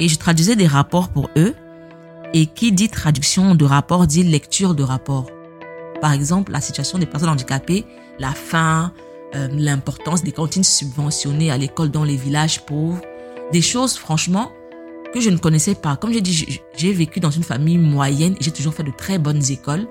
Et 0.00 0.08
je 0.08 0.18
traduisais 0.18 0.56
des 0.56 0.66
rapports 0.66 1.10
pour 1.10 1.30
eux. 1.36 1.54
Et 2.32 2.46
qui 2.46 2.70
dit 2.70 2.88
traduction 2.88 3.56
de 3.56 3.64
rapport 3.64 4.06
dit 4.06 4.22
lecture 4.22 4.76
de 4.76 4.84
rapport. 4.84 5.26
Par 6.00 6.12
exemple, 6.12 6.52
la 6.52 6.60
situation 6.60 6.96
des 6.96 7.06
personnes 7.06 7.28
handicapées, 7.28 7.84
la 8.20 8.30
faim, 8.30 8.92
euh, 9.34 9.48
l'importance 9.52 10.22
des 10.22 10.32
cantines 10.32 10.64
subventionnées 10.64 11.50
à 11.50 11.58
l'école 11.58 11.90
dans 11.90 12.04
les 12.04 12.16
villages 12.16 12.64
pauvres. 12.66 13.00
Des 13.52 13.62
choses, 13.62 13.96
franchement, 13.96 14.52
que 15.12 15.20
je 15.20 15.30
ne 15.30 15.38
connaissais 15.38 15.74
pas. 15.74 15.96
Comme 15.96 16.12
j'ai 16.12 16.20
dit, 16.20 16.60
j'ai 16.76 16.92
vécu 16.92 17.20
dans 17.20 17.30
une 17.30 17.42
famille 17.42 17.78
moyenne 17.78 18.34
et 18.34 18.44
j'ai 18.44 18.50
toujours 18.50 18.74
fait 18.74 18.84
de 18.84 18.92
très 18.96 19.18
bonnes 19.18 19.42
écoles. 19.50 19.86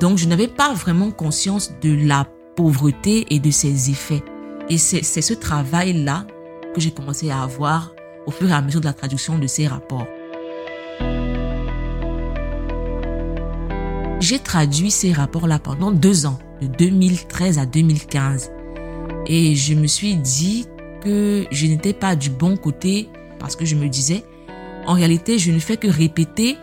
Donc, 0.00 0.18
je 0.18 0.26
n'avais 0.26 0.48
pas 0.48 0.72
vraiment 0.74 1.10
conscience 1.10 1.72
de 1.82 1.94
la 2.06 2.26
pauvreté 2.56 3.26
et 3.30 3.40
de 3.40 3.50
ses 3.50 3.90
effets. 3.90 4.22
Et 4.68 4.78
c'est 4.78 5.02
ce 5.02 5.34
travail-là 5.34 6.26
que 6.74 6.80
j'ai 6.80 6.90
commencé 6.90 7.30
à 7.30 7.42
avoir 7.42 7.92
au 8.26 8.30
fur 8.30 8.48
et 8.48 8.52
à 8.52 8.62
mesure 8.62 8.80
de 8.80 8.86
la 8.86 8.92
traduction 8.92 9.38
de 9.38 9.46
ces 9.46 9.66
rapports. 9.66 10.06
J'ai 14.20 14.38
traduit 14.38 14.90
ces 14.90 15.12
rapports-là 15.12 15.58
pendant 15.58 15.92
deux 15.92 16.24
ans, 16.24 16.38
de 16.62 16.66
2013 16.66 17.58
à 17.58 17.66
2015. 17.66 18.50
Et 19.26 19.54
je 19.54 19.74
me 19.74 19.86
suis 19.86 20.16
dit 20.16 20.66
que 21.02 21.46
je 21.50 21.66
n'étais 21.66 21.92
pas 21.92 22.16
du 22.16 22.30
bon 22.30 22.56
côté 22.56 23.08
parce 23.38 23.56
que 23.56 23.64
je 23.64 23.74
me 23.74 23.88
disais, 23.88 24.24
en 24.86 24.94
réalité, 24.94 25.38
je 25.38 25.50
ne 25.50 25.58
fais 25.58 25.76
que 25.76 25.88
répéter 25.88 26.56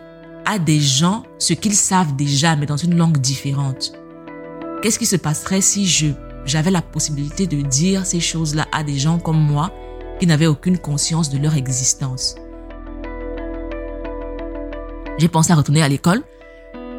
à 0.44 0.58
des 0.58 0.80
gens 0.80 1.24
ce 1.38 1.54
qu'ils 1.54 1.74
savent 1.74 2.14
déjà, 2.16 2.56
mais 2.56 2.66
dans 2.66 2.76
une 2.76 2.96
langue 2.96 3.18
différente. 3.18 3.92
Qu'est-ce 4.82 4.98
qui 4.98 5.06
se 5.06 5.16
passerait 5.16 5.60
si 5.60 5.86
je 5.86 6.08
j'avais 6.44 6.72
la 6.72 6.82
possibilité 6.82 7.46
de 7.46 7.62
dire 7.62 8.04
ces 8.04 8.18
choses-là 8.18 8.66
à 8.72 8.82
des 8.82 8.98
gens 8.98 9.20
comme 9.20 9.38
moi 9.38 9.72
qui 10.18 10.26
n'avaient 10.26 10.48
aucune 10.48 10.76
conscience 10.76 11.30
de 11.30 11.38
leur 11.38 11.56
existence? 11.56 12.34
J'ai 15.18 15.28
pensé 15.28 15.52
à 15.52 15.56
retourner 15.56 15.82
à 15.82 15.88
l'école, 15.88 16.22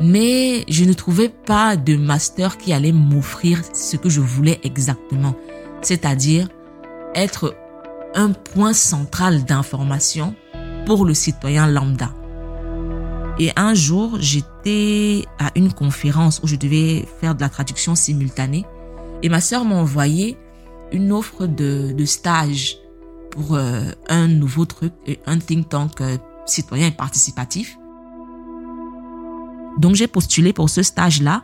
mais 0.02 0.66
je 0.68 0.84
ne 0.84 0.94
trouvais 0.94 1.30
pas 1.30 1.76
de 1.76 1.96
master 1.96 2.58
qui 2.58 2.74
allait 2.74 2.92
m'offrir 2.92 3.62
ce 3.74 3.98
que 3.98 4.10
je 4.10 4.22
voulais 4.22 4.60
exactement, 4.64 5.36
c'est-à-dire 5.82 6.50
être 7.16 7.56
un 8.16 8.32
point 8.32 8.74
central 8.74 9.44
d'information 9.44 10.36
pour 10.86 11.06
le 11.06 11.14
citoyen 11.14 11.68
lambda. 11.68 12.14
Et 13.40 13.52
un 13.56 13.74
jour, 13.74 14.18
j'étais 14.20 15.26
à 15.40 15.52
une 15.56 15.74
conférence 15.74 16.40
où 16.44 16.48
je 16.48 16.56
devais 16.56 17.08
faire 17.20 17.34
de 17.34 17.42
la 17.42 17.50
traduction 17.50 17.96
simultanée. 17.96 18.66
Et 19.24 19.30
ma 19.30 19.42
sœur 19.42 19.66
m'a 19.66 19.76
envoyé 19.76 20.38
une 20.92 21.12
offre 21.12 21.48
de, 21.48 22.06
stage 22.06 22.78
pour 23.32 23.56
euh, 23.56 23.86
un 24.08 24.28
nouveau 24.28 24.66
truc, 24.66 24.94
un 25.26 25.40
think 25.40 25.70
tank 25.70 26.02
euh, 26.02 26.18
citoyen 26.46 26.92
participatif. 26.92 27.78
Donc 29.78 29.96
j'ai 29.96 30.08
postulé 30.08 30.54
pour 30.54 30.70
ce 30.70 30.84
stage-là. 30.84 31.44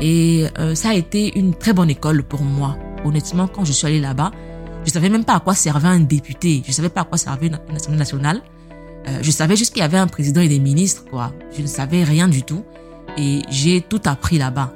Et 0.00 0.46
euh, 0.58 0.74
ça 0.74 0.90
a 0.90 0.94
été 0.94 1.38
une 1.38 1.54
très 1.54 1.72
bonne 1.72 1.90
école 1.90 2.22
pour 2.24 2.42
moi. 2.42 2.76
Honnêtement, 3.04 3.46
quand 3.46 3.64
je 3.64 3.72
suis 3.72 3.86
allée 3.86 4.00
là-bas, 4.00 4.32
je 4.84 4.90
savais 4.90 5.08
même 5.08 5.24
pas 5.24 5.34
à 5.34 5.40
quoi 5.40 5.54
servait 5.54 5.88
un 5.88 6.00
député. 6.00 6.62
Je 6.66 6.72
savais 6.72 6.88
pas 6.88 7.02
à 7.02 7.04
quoi 7.04 7.18
servait 7.18 7.46
une, 7.46 7.58
assemblée 7.76 7.98
nationale. 7.98 8.42
Euh, 9.08 9.18
je 9.22 9.30
savais 9.30 9.56
juste 9.56 9.72
qu'il 9.72 9.80
y 9.80 9.84
avait 9.84 9.98
un 9.98 10.06
président 10.06 10.40
et 10.40 10.48
des 10.48 10.58
ministres, 10.58 11.04
quoi. 11.08 11.32
Je 11.56 11.62
ne 11.62 11.66
savais 11.66 12.04
rien 12.04 12.28
du 12.28 12.42
tout. 12.42 12.64
Et 13.16 13.42
j'ai 13.50 13.80
tout 13.80 14.00
appris 14.04 14.38
là-bas. 14.38 14.72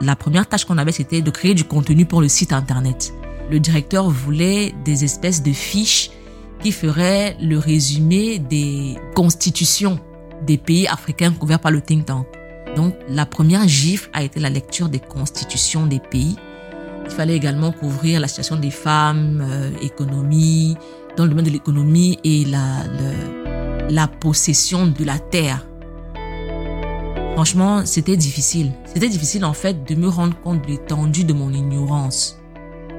La 0.00 0.16
première 0.16 0.48
tâche 0.48 0.64
qu'on 0.64 0.78
avait, 0.78 0.92
c'était 0.92 1.22
de 1.22 1.30
créer 1.30 1.54
du 1.54 1.64
contenu 1.64 2.06
pour 2.06 2.20
le 2.20 2.28
site 2.28 2.52
internet. 2.52 3.12
Le 3.50 3.60
directeur 3.60 4.08
voulait 4.08 4.74
des 4.84 5.04
espèces 5.04 5.42
de 5.42 5.52
fiches 5.52 6.10
qui 6.62 6.72
feraient 6.72 7.36
le 7.40 7.58
résumé 7.58 8.38
des 8.38 8.96
constitutions 9.14 9.98
des 10.46 10.58
pays 10.58 10.86
africains 10.86 11.32
couverts 11.32 11.60
par 11.60 11.70
le 11.70 11.80
think 11.80 12.06
tank. 12.06 12.26
Donc, 12.76 12.94
la 13.08 13.26
première 13.26 13.68
gifle 13.68 14.08
a 14.12 14.22
été 14.22 14.40
la 14.40 14.48
lecture 14.48 14.88
des 14.88 15.00
constitutions 15.00 15.86
des 15.86 16.00
pays 16.00 16.36
il 17.04 17.10
fallait 17.10 17.36
également 17.36 17.72
couvrir 17.72 18.20
la 18.20 18.28
situation 18.28 18.56
des 18.56 18.70
femmes, 18.70 19.44
euh, 19.46 19.70
économie, 19.82 20.76
dans 21.16 21.24
le 21.24 21.30
domaine 21.30 21.44
de 21.44 21.50
l'économie 21.50 22.18
et 22.24 22.44
la, 22.44 22.84
la 23.90 24.08
possession 24.08 24.86
de 24.86 25.04
la 25.04 25.18
terre. 25.18 25.66
Franchement, 27.34 27.84
c'était 27.84 28.16
difficile. 28.16 28.72
C'était 28.86 29.08
difficile 29.08 29.44
en 29.44 29.52
fait 29.52 29.86
de 29.88 29.94
me 29.94 30.08
rendre 30.08 30.38
compte 30.40 30.62
de 30.62 30.68
l'étendue 30.68 31.24
de 31.24 31.32
mon 31.32 31.52
ignorance. 31.52 32.38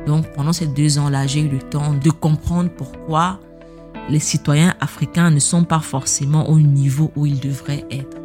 Donc 0.06 0.32
pendant 0.34 0.54
ces 0.54 0.68
deux 0.68 0.98
ans-là, 0.98 1.28
j'ai 1.28 1.42
eu 1.42 1.50
le 1.50 1.60
temps 1.60 1.94
de 1.94 2.10
comprendre 2.10 2.70
pourquoi 2.76 3.40
les 4.10 4.20
citoyens 4.20 4.76
africains 4.80 5.32
ne 5.32 5.40
sont 5.40 5.64
pas 5.64 5.80
forcément 5.80 6.50
au 6.50 6.60
niveau 6.60 7.12
où 7.16 7.26
ils 7.26 7.40
devraient 7.40 7.86
être. 7.92 8.24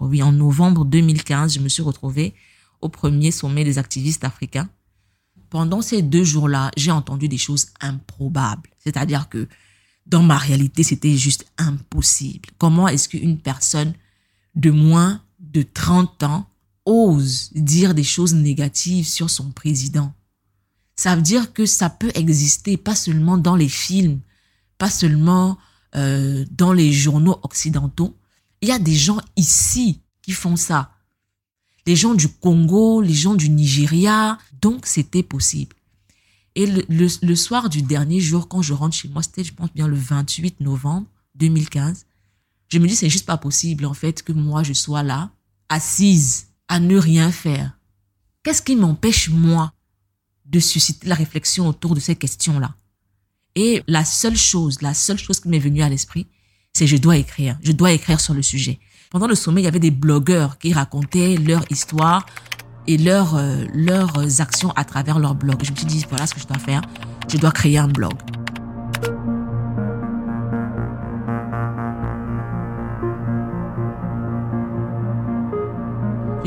oui, 0.00 0.22
en 0.22 0.32
novembre 0.32 0.84
2015, 0.84 1.54
je 1.54 1.60
me 1.60 1.68
suis 1.68 1.82
retrouvée 1.82 2.34
au 2.80 2.88
premier 2.88 3.30
sommet 3.30 3.64
des 3.64 3.78
activistes 3.78 4.24
africains. 4.24 4.68
Pendant 5.50 5.82
ces 5.82 6.02
deux 6.02 6.24
jours-là, 6.24 6.70
j'ai 6.76 6.90
entendu 6.90 7.28
des 7.28 7.38
choses 7.38 7.68
improbables. 7.80 8.70
C'est-à-dire 8.78 9.28
que 9.28 9.48
dans 10.06 10.22
ma 10.22 10.36
réalité, 10.36 10.82
c'était 10.82 11.16
juste 11.16 11.46
impossible. 11.58 12.48
Comment 12.58 12.88
est-ce 12.88 13.08
qu'une 13.08 13.38
personne 13.38 13.94
de 14.56 14.70
moins 14.70 15.22
de 15.38 15.62
30 15.62 16.22
ans 16.24 16.48
ose 16.84 17.50
dire 17.54 17.94
des 17.94 18.04
choses 18.04 18.34
négatives 18.34 19.06
sur 19.06 19.30
son 19.30 19.50
président 19.50 20.14
Ça 20.96 21.16
veut 21.16 21.22
dire 21.22 21.52
que 21.52 21.66
ça 21.66 21.90
peut 21.90 22.12
exister, 22.14 22.76
pas 22.76 22.94
seulement 22.94 23.36
dans 23.36 23.56
les 23.56 23.68
films, 23.68 24.20
pas 24.78 24.90
seulement 24.90 25.58
euh, 25.94 26.44
dans 26.50 26.72
les 26.72 26.92
journaux 26.92 27.38
occidentaux, 27.42 28.16
il 28.60 28.68
y 28.68 28.72
a 28.72 28.78
des 28.78 28.94
gens 28.94 29.18
ici 29.36 30.00
qui 30.22 30.32
font 30.32 30.56
ça. 30.56 30.92
Les 31.86 31.96
gens 31.96 32.14
du 32.14 32.28
Congo, 32.28 33.00
les 33.00 33.14
gens 33.14 33.34
du 33.34 33.48
Nigeria. 33.48 34.38
Donc, 34.60 34.86
c'était 34.86 35.22
possible. 35.22 35.76
Et 36.56 36.66
le, 36.66 37.36
soir 37.36 37.68
du 37.68 37.82
dernier 37.82 38.20
jour, 38.20 38.48
quand 38.48 38.62
je 38.62 38.72
rentre 38.72 38.96
chez 38.96 39.08
moi, 39.08 39.22
c'était, 39.22 39.44
je 39.44 39.52
pense 39.52 39.72
bien, 39.74 39.86
le 39.86 39.96
28 39.96 40.60
novembre 40.60 41.06
2015, 41.36 42.06
je 42.68 42.78
me 42.78 42.86
dis, 42.86 42.96
c'est 42.96 43.08
juste 43.08 43.26
pas 43.26 43.36
possible, 43.36 43.86
en 43.86 43.94
fait, 43.94 44.22
que 44.22 44.32
moi, 44.32 44.62
je 44.62 44.72
sois 44.72 45.02
là, 45.02 45.30
assise, 45.68 46.48
à 46.68 46.80
ne 46.80 46.96
rien 46.98 47.30
faire. 47.30 47.78
Qu'est-ce 48.42 48.62
qui 48.62 48.76
m'empêche, 48.76 49.28
moi, 49.30 49.72
de 50.44 50.60
susciter 50.60 51.08
la 51.08 51.14
réflexion 51.14 51.68
autour 51.68 51.94
de 51.94 52.00
ces 52.00 52.16
questions-là? 52.16 52.74
Et 53.54 53.82
la 53.86 54.04
seule 54.04 54.36
chose, 54.36 54.82
la 54.82 54.94
seule 54.94 55.18
chose 55.18 55.40
qui 55.40 55.48
m'est 55.48 55.58
venue 55.58 55.82
à 55.82 55.88
l'esprit, 55.88 56.26
c'est 56.72 56.86
je 56.86 56.96
dois 56.96 57.16
écrire. 57.16 57.58
Je 57.62 57.72
dois 57.72 57.92
écrire 57.92 58.20
sur 58.20 58.34
le 58.34 58.42
sujet. 58.42 58.78
Pendant 59.10 59.26
le 59.26 59.34
sommet, 59.34 59.62
il 59.62 59.64
y 59.64 59.68
avait 59.68 59.78
des 59.78 59.90
blogueurs 59.90 60.58
qui 60.58 60.72
racontaient 60.72 61.36
leur 61.36 61.64
histoire 61.70 62.26
et 62.86 62.98
leurs, 62.98 63.36
euh, 63.36 63.64
leurs 63.72 64.40
actions 64.40 64.72
à 64.72 64.84
travers 64.84 65.18
leur 65.18 65.34
blog. 65.34 65.64
Je 65.64 65.70
me 65.70 65.76
suis 65.76 65.86
dit, 65.86 66.04
voilà 66.08 66.26
ce 66.26 66.34
que 66.34 66.40
je 66.40 66.46
dois 66.46 66.58
faire. 66.58 66.82
Je 67.28 67.38
dois 67.38 67.50
créer 67.50 67.78
un 67.78 67.88
blog. 67.88 68.12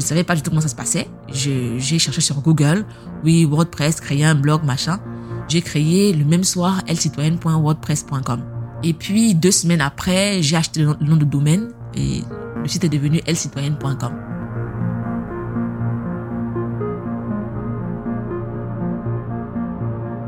Savais 0.09 0.23
pas 0.23 0.35
du 0.35 0.41
tout 0.41 0.49
comment 0.49 0.61
ça 0.61 0.67
se 0.67 0.75
passait. 0.75 1.07
J'ai 1.31 1.99
cherché 1.99 2.21
sur 2.21 2.41
Google, 2.41 2.85
oui, 3.23 3.45
WordPress, 3.45 4.01
créer 4.01 4.25
un 4.25 4.35
blog, 4.35 4.63
machin. 4.63 4.99
J'ai 5.47 5.61
créé 5.61 6.13
le 6.13 6.25
même 6.25 6.43
soir 6.43 6.81
elcitoyenne.wordpress.com. 6.87 8.41
Et 8.83 8.93
puis, 8.93 9.35
deux 9.35 9.51
semaines 9.51 9.81
après, 9.81 10.41
j'ai 10.41 10.55
acheté 10.55 10.81
le 10.81 10.95
nom 11.01 11.15
de 11.15 11.25
domaine 11.25 11.69
et 11.93 12.21
le 12.61 12.67
site 12.67 12.83
est 12.83 12.89
devenu 12.89 13.21
elcitoyenne.com. 13.25 14.13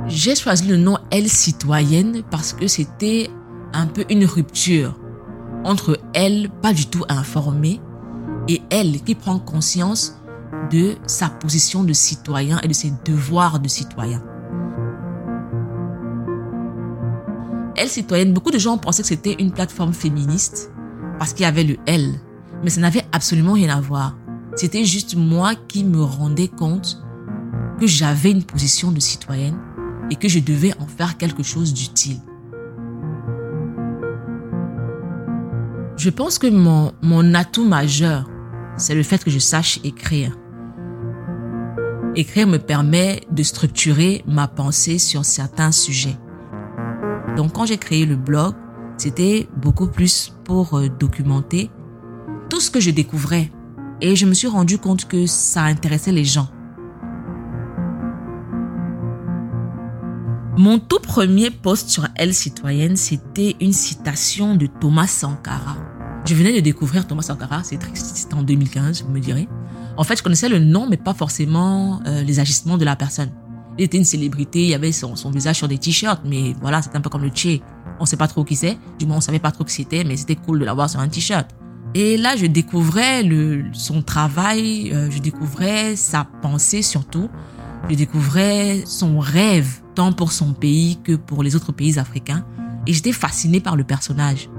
J'ai 0.07 0.35
choisi 0.35 0.67
le 0.67 0.75
nom 0.75 0.97
Elle 1.09 1.29
Citoyenne 1.29 2.21
parce 2.29 2.51
que 2.51 2.67
c'était 2.67 3.29
un 3.73 3.87
peu 3.87 4.03
une 4.09 4.25
rupture 4.25 4.99
entre 5.63 5.97
elle, 6.13 6.49
pas 6.61 6.73
du 6.73 6.87
tout 6.87 7.03
informée, 7.07 7.79
et 8.51 8.61
elle 8.69 9.01
qui 9.01 9.15
prend 9.15 9.39
conscience 9.39 10.17
de 10.71 10.95
sa 11.05 11.29
position 11.29 11.83
de 11.83 11.93
citoyen 11.93 12.59
et 12.61 12.67
de 12.67 12.73
ses 12.73 12.93
devoirs 13.05 13.59
de 13.59 13.67
citoyen. 13.67 14.21
Elle 17.75 17.87
citoyenne, 17.87 18.33
beaucoup 18.33 18.51
de 18.51 18.59
gens 18.59 18.77
pensaient 18.77 19.01
que 19.01 19.07
c'était 19.07 19.37
une 19.39 19.51
plateforme 19.51 19.93
féministe 19.93 20.71
parce 21.17 21.33
qu'il 21.33 21.43
y 21.43 21.47
avait 21.47 21.63
le 21.63 21.77
elle, 21.85 22.13
mais 22.63 22.69
ça 22.69 22.81
n'avait 22.81 23.05
absolument 23.11 23.53
rien 23.53 23.75
à 23.75 23.81
voir. 23.81 24.15
C'était 24.55 24.83
juste 24.83 25.15
moi 25.15 25.53
qui 25.55 25.83
me 25.83 26.01
rendais 26.01 26.49
compte 26.49 27.01
que 27.79 27.87
j'avais 27.87 28.31
une 28.31 28.43
position 28.43 28.91
de 28.91 28.99
citoyenne 28.99 29.57
et 30.09 30.15
que 30.15 30.27
je 30.27 30.39
devais 30.39 30.73
en 30.79 30.87
faire 30.87 31.17
quelque 31.17 31.43
chose 31.43 31.73
d'utile. 31.73 32.19
Je 35.97 36.09
pense 36.09 36.37
que 36.37 36.47
mon, 36.47 36.91
mon 37.01 37.33
atout 37.33 37.65
majeur, 37.65 38.30
c'est 38.81 38.95
le 38.95 39.03
fait 39.03 39.23
que 39.23 39.29
je 39.29 39.39
sache 39.39 39.79
écrire. 39.83 40.37
Écrire 42.15 42.47
me 42.47 42.57
permet 42.57 43.21
de 43.31 43.43
structurer 43.43 44.23
ma 44.27 44.47
pensée 44.47 44.97
sur 44.97 45.23
certains 45.23 45.71
sujets. 45.71 46.17
Donc 47.37 47.53
quand 47.53 47.65
j'ai 47.65 47.77
créé 47.77 48.05
le 48.05 48.15
blog, 48.17 48.55
c'était 48.97 49.47
beaucoup 49.55 49.87
plus 49.87 50.35
pour 50.43 50.77
euh, 50.77 50.89
documenter 50.89 51.69
tout 52.49 52.59
ce 52.59 52.69
que 52.69 52.79
je 52.79 52.91
découvrais. 52.91 53.51
Et 54.01 54.15
je 54.15 54.25
me 54.25 54.33
suis 54.33 54.47
rendu 54.47 54.77
compte 54.77 55.07
que 55.07 55.25
ça 55.25 55.61
intéressait 55.63 56.11
les 56.11 56.25
gens. 56.25 56.49
Mon 60.57 60.79
tout 60.79 60.99
premier 60.99 61.49
post 61.49 61.89
sur 61.89 62.07
Elle 62.15 62.33
citoyenne, 62.33 62.97
c'était 62.97 63.55
une 63.61 63.73
citation 63.73 64.55
de 64.55 64.65
Thomas 64.65 65.07
Sankara. 65.07 65.77
Je 66.25 66.35
venais 66.35 66.53
de 66.53 66.59
découvrir 66.59 67.07
Thomas 67.07 67.23
Sankara, 67.23 67.63
c'est 67.63 68.33
en 68.33 68.43
2015, 68.43 69.03
vous 69.03 69.11
me 69.11 69.19
direz. 69.19 69.47
En 69.97 70.03
fait, 70.03 70.15
je 70.15 70.23
connaissais 70.23 70.49
le 70.49 70.59
nom, 70.59 70.87
mais 70.87 70.97
pas 70.97 71.13
forcément 71.13 71.99
euh, 72.05 72.21
les 72.21 72.39
agissements 72.39 72.77
de 72.77 72.85
la 72.85 72.95
personne. 72.95 73.31
Il 73.77 73.85
était 73.85 73.97
une 73.97 74.05
célébrité, 74.05 74.61
il 74.61 74.69
y 74.69 74.73
avait 74.75 74.91
son, 74.91 75.15
son 75.15 75.31
visage 75.31 75.57
sur 75.57 75.67
des 75.67 75.77
t-shirts, 75.77 76.21
mais 76.23 76.53
voilà, 76.61 76.81
c'est 76.81 76.95
un 76.95 77.01
peu 77.01 77.09
comme 77.09 77.23
le 77.23 77.31
Che. 77.33 77.59
On 77.99 78.05
sait 78.05 78.17
pas 78.17 78.27
trop 78.27 78.43
qui 78.43 78.55
c'est, 78.55 78.77
du 78.99 79.05
moins 79.05 79.17
on 79.17 79.21
savait 79.21 79.39
pas 79.39 79.51
trop 79.51 79.63
qui 79.63 79.73
c'était, 79.73 80.03
mais 80.03 80.15
c'était 80.15 80.35
cool 80.35 80.59
de 80.59 80.65
l'avoir 80.65 80.89
sur 80.89 80.99
un 80.99 81.07
t-shirt. 81.07 81.49
Et 81.93 82.17
là, 82.17 82.35
je 82.35 82.45
découvrais 82.45 83.23
le, 83.23 83.65
son 83.73 84.01
travail, 84.01 84.91
euh, 84.93 85.09
je 85.09 85.19
découvrais 85.19 85.95
sa 85.95 86.23
pensée 86.23 86.83
surtout, 86.83 87.29
je 87.89 87.95
découvrais 87.95 88.83
son 88.85 89.19
rêve, 89.19 89.81
tant 89.95 90.13
pour 90.13 90.31
son 90.31 90.53
pays 90.53 90.99
que 91.03 91.13
pour 91.13 91.43
les 91.43 91.55
autres 91.55 91.71
pays 91.71 91.97
africains. 91.97 92.45
Et 92.87 92.93
j'étais 92.93 93.11
fascinée 93.11 93.59
par 93.59 93.75
le 93.75 93.83
personnage. 93.83 94.49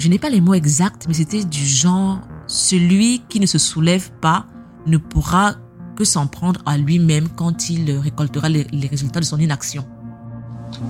Je 0.00 0.08
n'ai 0.08 0.18
pas 0.18 0.30
les 0.30 0.40
mots 0.40 0.54
exacts, 0.54 1.04
mais 1.08 1.12
c'était 1.12 1.44
du 1.44 1.62
genre, 1.62 2.20
celui 2.46 3.20
qui 3.28 3.38
ne 3.38 3.44
se 3.44 3.58
soulève 3.58 4.10
pas 4.22 4.46
ne 4.86 4.96
pourra 4.96 5.52
que 5.94 6.04
s'en 6.04 6.26
prendre 6.26 6.62
à 6.64 6.78
lui-même 6.78 7.28
quand 7.36 7.68
il 7.68 7.98
récoltera 7.98 8.48
les, 8.48 8.66
résultats 8.90 9.20
de 9.20 9.26
son 9.26 9.38
inaction. 9.38 9.84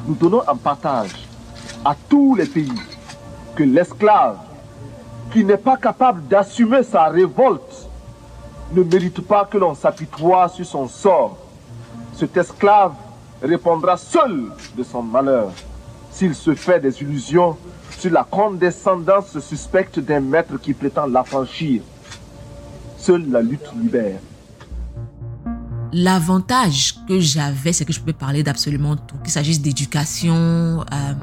Nous 0.07 0.14
donnons 0.14 0.42
un 0.46 0.55
partage 0.55 1.11
à 1.85 1.96
tous 2.09 2.37
les 2.37 2.46
pays 2.46 2.70
que 3.57 3.64
l'esclave 3.64 4.37
qui 5.33 5.44
n'est 5.44 5.57
pas 5.57 5.77
capable 5.77 6.29
d'assumer 6.29 6.85
sa 6.85 7.09
révolte 7.09 7.88
ne 8.73 8.85
mérite 8.85 9.23
pas 9.23 9.44
que 9.44 9.59
l'on 9.59 9.75
s'apitoie 9.75 10.49
sur 10.51 10.64
son 10.64 10.87
sort. 10.87 11.37
Cet 12.14 12.37
esclave 12.37 12.92
répondra 13.42 13.96
seul 13.96 14.53
de 14.79 14.85
son 14.85 15.03
malheur 15.03 15.51
s'il 16.20 16.35
se 16.35 16.54
fait 16.54 16.80
des 16.80 17.00
illusions 17.00 17.56
sur 17.98 18.12
la 18.12 18.24
condescendance 18.24 19.40
suspecte 19.40 19.98
d'un 20.00 20.20
maître 20.20 20.61
qui 20.61 20.74
prétend 20.74 21.06
l'affranchir. 21.06 21.80
Seule 22.98 23.30
la 23.30 23.40
lutte 23.40 23.72
libère. 23.74 24.20
L'avantage 25.94 26.96
que 27.09 27.18
j'avais, 27.18 27.72
c'est 27.72 27.87
que 27.87 27.92
je 27.94 28.00
pouvais 28.00 28.12
parler 28.12 28.42
d'absolument 28.42 28.96
tout, 28.96 29.16
qu'il 29.22 29.33
s'agisse 29.33 29.62
d'éducation, 29.62 30.85
euh, 30.92 31.14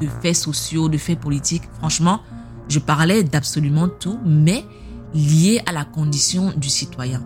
de 0.00 0.06
faits 0.22 0.36
sociaux, 0.36 0.88
de 0.88 0.96
faits 0.96 1.18
politiques. 1.18 1.64
Franchement, 1.78 2.20
je 2.68 2.78
parlais 2.78 3.24
d'absolument 3.24 3.88
tout, 3.88 4.20
mais 4.24 4.64
lié 5.12 5.60
à 5.66 5.72
la 5.72 5.84
condition 5.84 6.52
du 6.56 6.68
citoyen. 6.68 7.24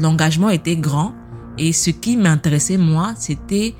L'engagement 0.00 0.50
était 0.50 0.76
grand 0.76 1.14
et 1.58 1.72
ce 1.72 1.90
qui 1.90 2.16
m'intéressait 2.16 2.76
moi, 2.76 3.14
c'était 3.16 3.76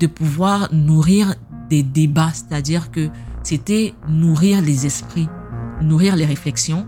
de 0.00 0.06
pouvoir 0.06 0.68
nourrir 0.72 1.34
des 1.68 1.82
débats, 1.82 2.32
c'est-à-dire 2.32 2.90
que 2.90 3.08
c'était 3.42 3.94
nourrir 4.08 4.60
les 4.60 4.86
esprits, 4.86 5.28
nourrir 5.80 6.16
les 6.16 6.26
réflexions, 6.26 6.86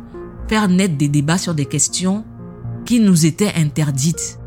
faire 0.49 0.69
naître 0.69 0.97
des 0.97 1.09
débats 1.09 1.39
sur 1.39 1.55
des 1.55 1.67
questions 1.67 2.25
qui 2.85 3.01
nous 3.01 3.27
étaient 3.27 3.53
interdites. 3.55 4.39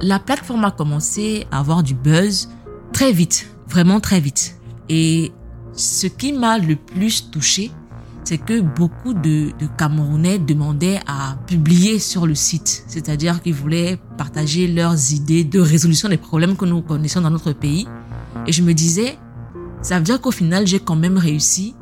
La 0.00 0.18
plateforme 0.18 0.64
a 0.64 0.70
commencé 0.70 1.46
à 1.50 1.58
avoir 1.58 1.82
du 1.82 1.94
buzz 1.94 2.48
très 2.92 3.12
vite, 3.12 3.50
vraiment 3.68 4.00
très 4.00 4.20
vite. 4.20 4.56
Et 4.88 5.32
ce 5.72 6.06
qui 6.06 6.32
m'a 6.32 6.58
le 6.58 6.76
plus 6.76 7.30
touché, 7.30 7.70
c'est 8.30 8.38
que 8.38 8.60
beaucoup 8.60 9.12
de, 9.12 9.50
Camerounais 9.76 10.38
demandaient 10.38 11.00
à 11.08 11.36
publier 11.48 11.98
sur 11.98 12.28
le 12.28 12.36
site. 12.36 12.84
C'est-à-dire 12.86 13.42
qu'ils 13.42 13.54
voulaient 13.54 13.98
partager 14.16 14.68
leurs 14.68 15.12
idées 15.12 15.42
de 15.42 15.58
résolution 15.58 16.08
des 16.08 16.16
problèmes 16.16 16.56
que 16.56 16.64
nous 16.64 16.80
connaissons 16.80 17.22
dans 17.22 17.30
notre 17.30 17.52
pays. 17.52 17.88
Et 18.46 18.52
je 18.52 18.62
me 18.62 18.72
disais, 18.72 19.18
ça 19.82 19.98
veut 19.98 20.04
dire 20.04 20.20
qu'au 20.20 20.30
final, 20.30 20.64
j'ai 20.64 20.78
quand 20.78 20.94
même 20.94 21.18
réussi 21.18 21.74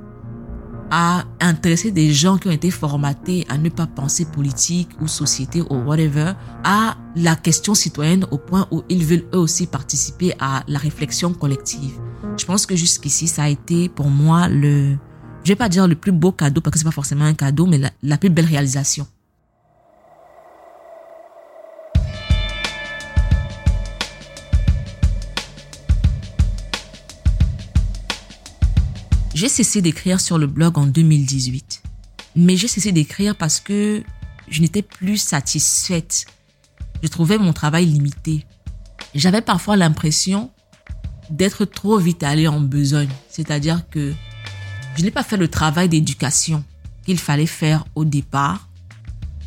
à 0.91 1.25
intéresser 1.39 1.91
des 1.91 2.15
gens 2.15 2.39
qui 2.39 2.49
ont 2.49 2.53
été 2.53 2.71
formatés 2.71 3.45
à 3.51 3.59
ne 3.59 3.69
pas 3.69 3.87
penser 3.87 4.25
politique 4.25 4.89
ou 5.03 5.07
société 5.07 5.61
ou 5.61 5.75
whatever 5.85 6.33
à 6.65 6.97
la 7.15 7.37
question 7.37 7.75
citoyenne 7.75 8.25
au 8.31 8.39
point 8.39 8.67
où 8.71 8.85
ils 8.89 9.05
veulent 9.05 9.27
eux 9.35 9.39
aussi 9.39 9.67
participer 9.67 10.33
à 10.41 10.65
la 10.67 10.79
réflexion 10.79 11.35
collective. 11.35 11.93
Je 12.39 12.47
pense 12.47 12.65
que 12.65 12.75
jusqu'ici, 12.75 13.29
ça 13.29 13.43
a 13.43 13.49
été 13.51 13.91
pour 13.91 14.09
moi 14.09 14.49
le, 14.49 14.97
je 15.45 15.53
vais 15.53 15.57
pas 15.57 15.69
dire 15.69 15.89
le 15.89 15.95
plus 15.95 16.13
beau 16.13 16.33
cadeau 16.33 16.61
parce 16.61 16.73
que 16.73 16.79
c'est 16.79 16.85
pas 16.85 16.91
forcément 16.91 17.25
un 17.25 17.35
cadeau, 17.35 17.67
mais 17.67 17.79
la, 17.79 17.91
la 18.03 18.19
plus 18.19 18.31
belle 18.31 18.45
réalisation. 18.45 19.07
J'ai 29.35 29.49
cessé 29.49 29.81
d'écrire 29.81 30.21
sur 30.21 30.37
le 30.37 30.49
blog 30.49 30.79
en 30.79 30.87
2018. 30.87 31.83
Mais 32.35 32.57
j'ai 32.57 32.67
cessé 32.67 32.91
d'écrire 32.91 33.37
parce 33.37 33.61
que 33.61 34.03
je 34.49 34.61
n'étais 34.61 34.83
plus 34.83 35.17
satisfaite. 35.17 36.27
Je 37.03 37.09
trouvais 37.09 37.39
mon 37.39 37.53
travail 37.53 37.87
limité. 37.87 38.45
J'avais 39.15 39.41
parfois 39.41 39.77
l'impression 39.77 40.51
d'être 41.31 41.65
trop 41.65 41.99
vite 41.99 42.23
allée 42.23 42.49
en 42.49 42.61
besogne. 42.61 43.11
C'est-à-dire 43.29 43.89
que 43.89 44.13
je 44.99 45.05
n'ai 45.05 45.13
pas 45.13 45.23
fait 45.23 45.37
le 45.37 45.47
travail 45.47 45.89
d'éducation 45.89 46.65
qu'il 47.07 47.21
fallait 47.21 47.47
faire 47.47 47.85
au 47.95 48.05
départ 48.05 48.69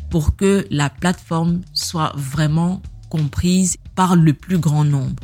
pour 0.08 0.34
que 0.34 0.66
la 0.70 0.88
plateforme 0.88 1.60
soit 1.74 2.12
vraiment 2.16 2.80
comprise 3.10 3.76
par 3.94 4.16
le 4.16 4.32
plus 4.32 4.56
grand 4.56 4.82
nombre. 4.82 5.22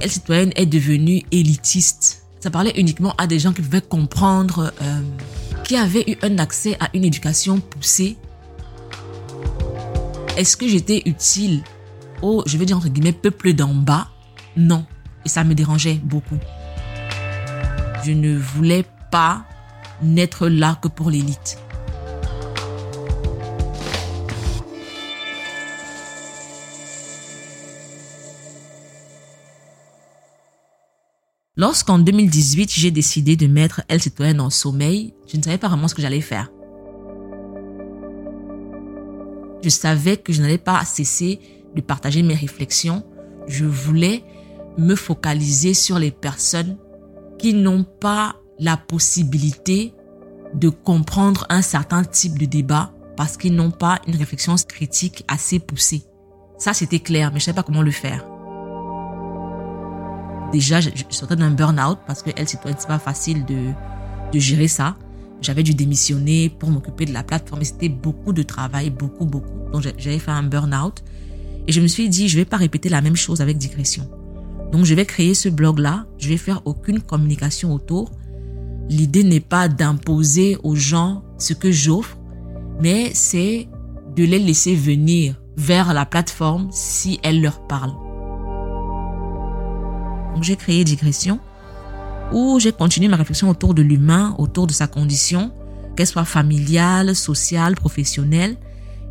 Elle 0.00 0.10
citoyenne 0.10 0.52
est 0.56 0.66
devenue 0.66 1.22
élitiste. 1.30 2.24
Ça 2.40 2.50
parlait 2.50 2.72
uniquement 2.76 3.14
à 3.16 3.28
des 3.28 3.38
gens 3.38 3.52
qui 3.52 3.62
pouvaient 3.62 3.80
comprendre, 3.82 4.72
euh, 4.82 5.02
qui 5.62 5.76
avaient 5.76 6.04
eu 6.10 6.16
un 6.22 6.38
accès 6.38 6.76
à 6.80 6.88
une 6.94 7.04
éducation 7.04 7.60
poussée. 7.60 8.16
est-ce 10.36 10.56
que 10.56 10.66
j'étais 10.66 11.02
utile 11.06 11.62
au, 12.22 12.42
je 12.46 12.56
vais 12.56 12.66
dire 12.66 12.76
entre 12.76 12.88
guillemets, 12.88 13.12
peuple 13.12 13.52
d'en 13.52 13.74
bas? 13.74 14.08
Non. 14.56 14.86
Et 15.24 15.28
ça 15.28 15.44
me 15.44 15.54
dérangeait 15.54 16.00
beaucoup. 16.02 16.38
Je 18.04 18.12
ne 18.12 18.36
voulais 18.36 18.84
pas 19.10 19.44
n'être 20.02 20.48
là 20.48 20.78
que 20.80 20.88
pour 20.88 21.10
l'élite. 21.10 21.58
Lorsqu'en 31.56 31.98
2018, 31.98 32.72
j'ai 32.72 32.90
décidé 32.90 33.36
de 33.36 33.46
mettre 33.46 33.82
Elle 33.88 34.00
citoyenne 34.00 34.40
en 34.40 34.48
sommeil, 34.48 35.12
je 35.30 35.36
ne 35.36 35.42
savais 35.42 35.58
pas 35.58 35.68
vraiment 35.68 35.88
ce 35.88 35.94
que 35.94 36.00
j'allais 36.00 36.22
faire. 36.22 36.50
Je 39.62 39.68
savais 39.68 40.16
que 40.16 40.32
je 40.32 40.40
n'allais 40.40 40.56
pas 40.56 40.82
cesser 40.86 41.38
de 41.76 41.82
partager 41.82 42.22
mes 42.22 42.34
réflexions. 42.34 43.04
Je 43.46 43.66
voulais 43.66 44.24
me 44.80 44.94
focaliser 44.94 45.74
sur 45.74 45.98
les 45.98 46.10
personnes 46.10 46.76
qui 47.38 47.54
n'ont 47.54 47.84
pas 47.84 48.36
la 48.58 48.76
possibilité 48.76 49.94
de 50.54 50.68
comprendre 50.68 51.46
un 51.48 51.62
certain 51.62 52.04
type 52.04 52.38
de 52.38 52.46
débat 52.46 52.92
parce 53.16 53.36
qu'ils 53.36 53.54
n'ont 53.54 53.70
pas 53.70 54.00
une 54.06 54.16
réflexion 54.16 54.54
critique 54.66 55.24
assez 55.28 55.58
poussée. 55.58 56.02
Ça, 56.58 56.74
c'était 56.74 57.00
clair, 57.00 57.30
mais 57.32 57.38
je 57.38 57.44
ne 57.44 57.46
savais 57.46 57.56
pas 57.56 57.62
comment 57.62 57.82
le 57.82 57.90
faire. 57.90 58.26
Déjà, 60.52 60.80
je, 60.80 60.90
sortais 61.10 61.36
d'un 61.36 61.50
burn-out 61.50 61.98
parce 62.06 62.22
que 62.22 62.30
elle, 62.36 62.48
c'est 62.48 62.60
pas 62.60 62.98
facile 62.98 63.44
de, 63.44 63.72
gérer 64.38 64.68
ça. 64.68 64.96
J'avais 65.40 65.62
dû 65.62 65.74
démissionner 65.74 66.50
pour 66.50 66.70
m'occuper 66.70 67.06
de 67.06 67.12
la 67.12 67.22
plateforme 67.22 67.64
c'était 67.64 67.88
beaucoup 67.88 68.32
de 68.32 68.42
travail, 68.42 68.90
beaucoup, 68.90 69.24
beaucoup. 69.24 69.70
Donc, 69.72 69.82
j'avais 69.96 70.18
fait 70.18 70.30
un 70.30 70.42
burn-out 70.42 71.02
et 71.66 71.72
je 71.72 71.80
me 71.80 71.86
suis 71.86 72.08
dit, 72.08 72.28
je 72.28 72.36
vais 72.36 72.44
pas 72.44 72.56
répéter 72.56 72.88
la 72.88 73.00
même 73.00 73.16
chose 73.16 73.40
avec 73.40 73.56
digression. 73.56 74.08
Donc, 74.72 74.84
je 74.84 74.94
vais 74.94 75.04
créer 75.04 75.34
ce 75.34 75.48
blog-là. 75.48 76.06
Je 76.18 76.28
vais 76.28 76.36
faire 76.36 76.62
aucune 76.64 77.00
communication 77.00 77.74
autour. 77.74 78.10
L'idée 78.88 79.24
n'est 79.24 79.40
pas 79.40 79.68
d'imposer 79.68 80.56
aux 80.62 80.74
gens 80.74 81.22
ce 81.38 81.54
que 81.54 81.70
j'offre, 81.70 82.18
mais 82.80 83.10
c'est 83.14 83.68
de 84.16 84.24
les 84.24 84.38
laisser 84.38 84.74
venir 84.74 85.40
vers 85.56 85.94
la 85.94 86.06
plateforme 86.06 86.68
si 86.70 87.20
elle 87.22 87.40
leur 87.40 87.66
parle. 87.66 87.92
Donc 90.34 90.42
j'ai 90.42 90.56
créé 90.56 90.84
Digression 90.84 91.38
où 92.32 92.58
j'ai 92.60 92.72
continué 92.72 93.08
ma 93.08 93.16
réflexion 93.16 93.50
autour 93.50 93.74
de 93.74 93.82
l'humain, 93.82 94.34
autour 94.38 94.66
de 94.66 94.72
sa 94.72 94.86
condition, 94.86 95.52
qu'elle 95.96 96.06
soit 96.06 96.24
familiale, 96.24 97.16
sociale, 97.16 97.74
professionnelle, 97.74 98.56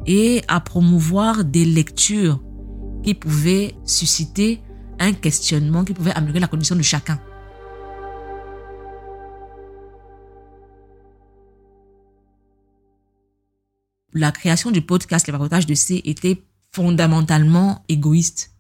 et 0.06 0.41
à 0.48 0.60
promouvoir 0.62 1.43
des 1.43 1.65
lectures 1.65 2.39
qui 3.04 3.13
pouvaient 3.13 3.76
susciter 3.84 4.62
un 4.99 5.13
questionnement, 5.13 5.83
qui 5.83 5.93
pouvaient 5.93 6.13
améliorer 6.13 6.39
la 6.39 6.47
condition 6.47 6.75
de 6.75 6.81
chacun. 6.81 7.19
La 14.13 14.31
création 14.31 14.71
du 14.71 14.81
podcast 14.81 15.27
Les 15.27 15.31
Papotages 15.31 15.67
de 15.67 15.75
C 15.75 16.01
était 16.03 16.41
fondamentalement 16.71 17.83
égoïste 17.89 18.55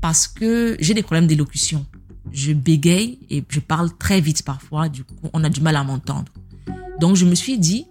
parce 0.00 0.26
que 0.26 0.76
j'ai 0.80 0.94
des 0.94 1.02
problèmes 1.02 1.26
d'élocution. 1.26 1.86
Je 2.32 2.52
bégaye 2.52 3.18
et 3.30 3.44
je 3.48 3.60
parle 3.60 3.96
très 3.96 4.20
vite 4.20 4.42
parfois, 4.42 4.88
du 4.88 5.04
coup, 5.04 5.14
on 5.32 5.44
a 5.44 5.48
du 5.48 5.60
mal 5.60 5.76
à 5.76 5.84
m'entendre. 5.84 6.32
Donc, 7.00 7.16
je 7.16 7.24
me 7.24 7.34
suis 7.34 7.58
dit, 7.58 7.86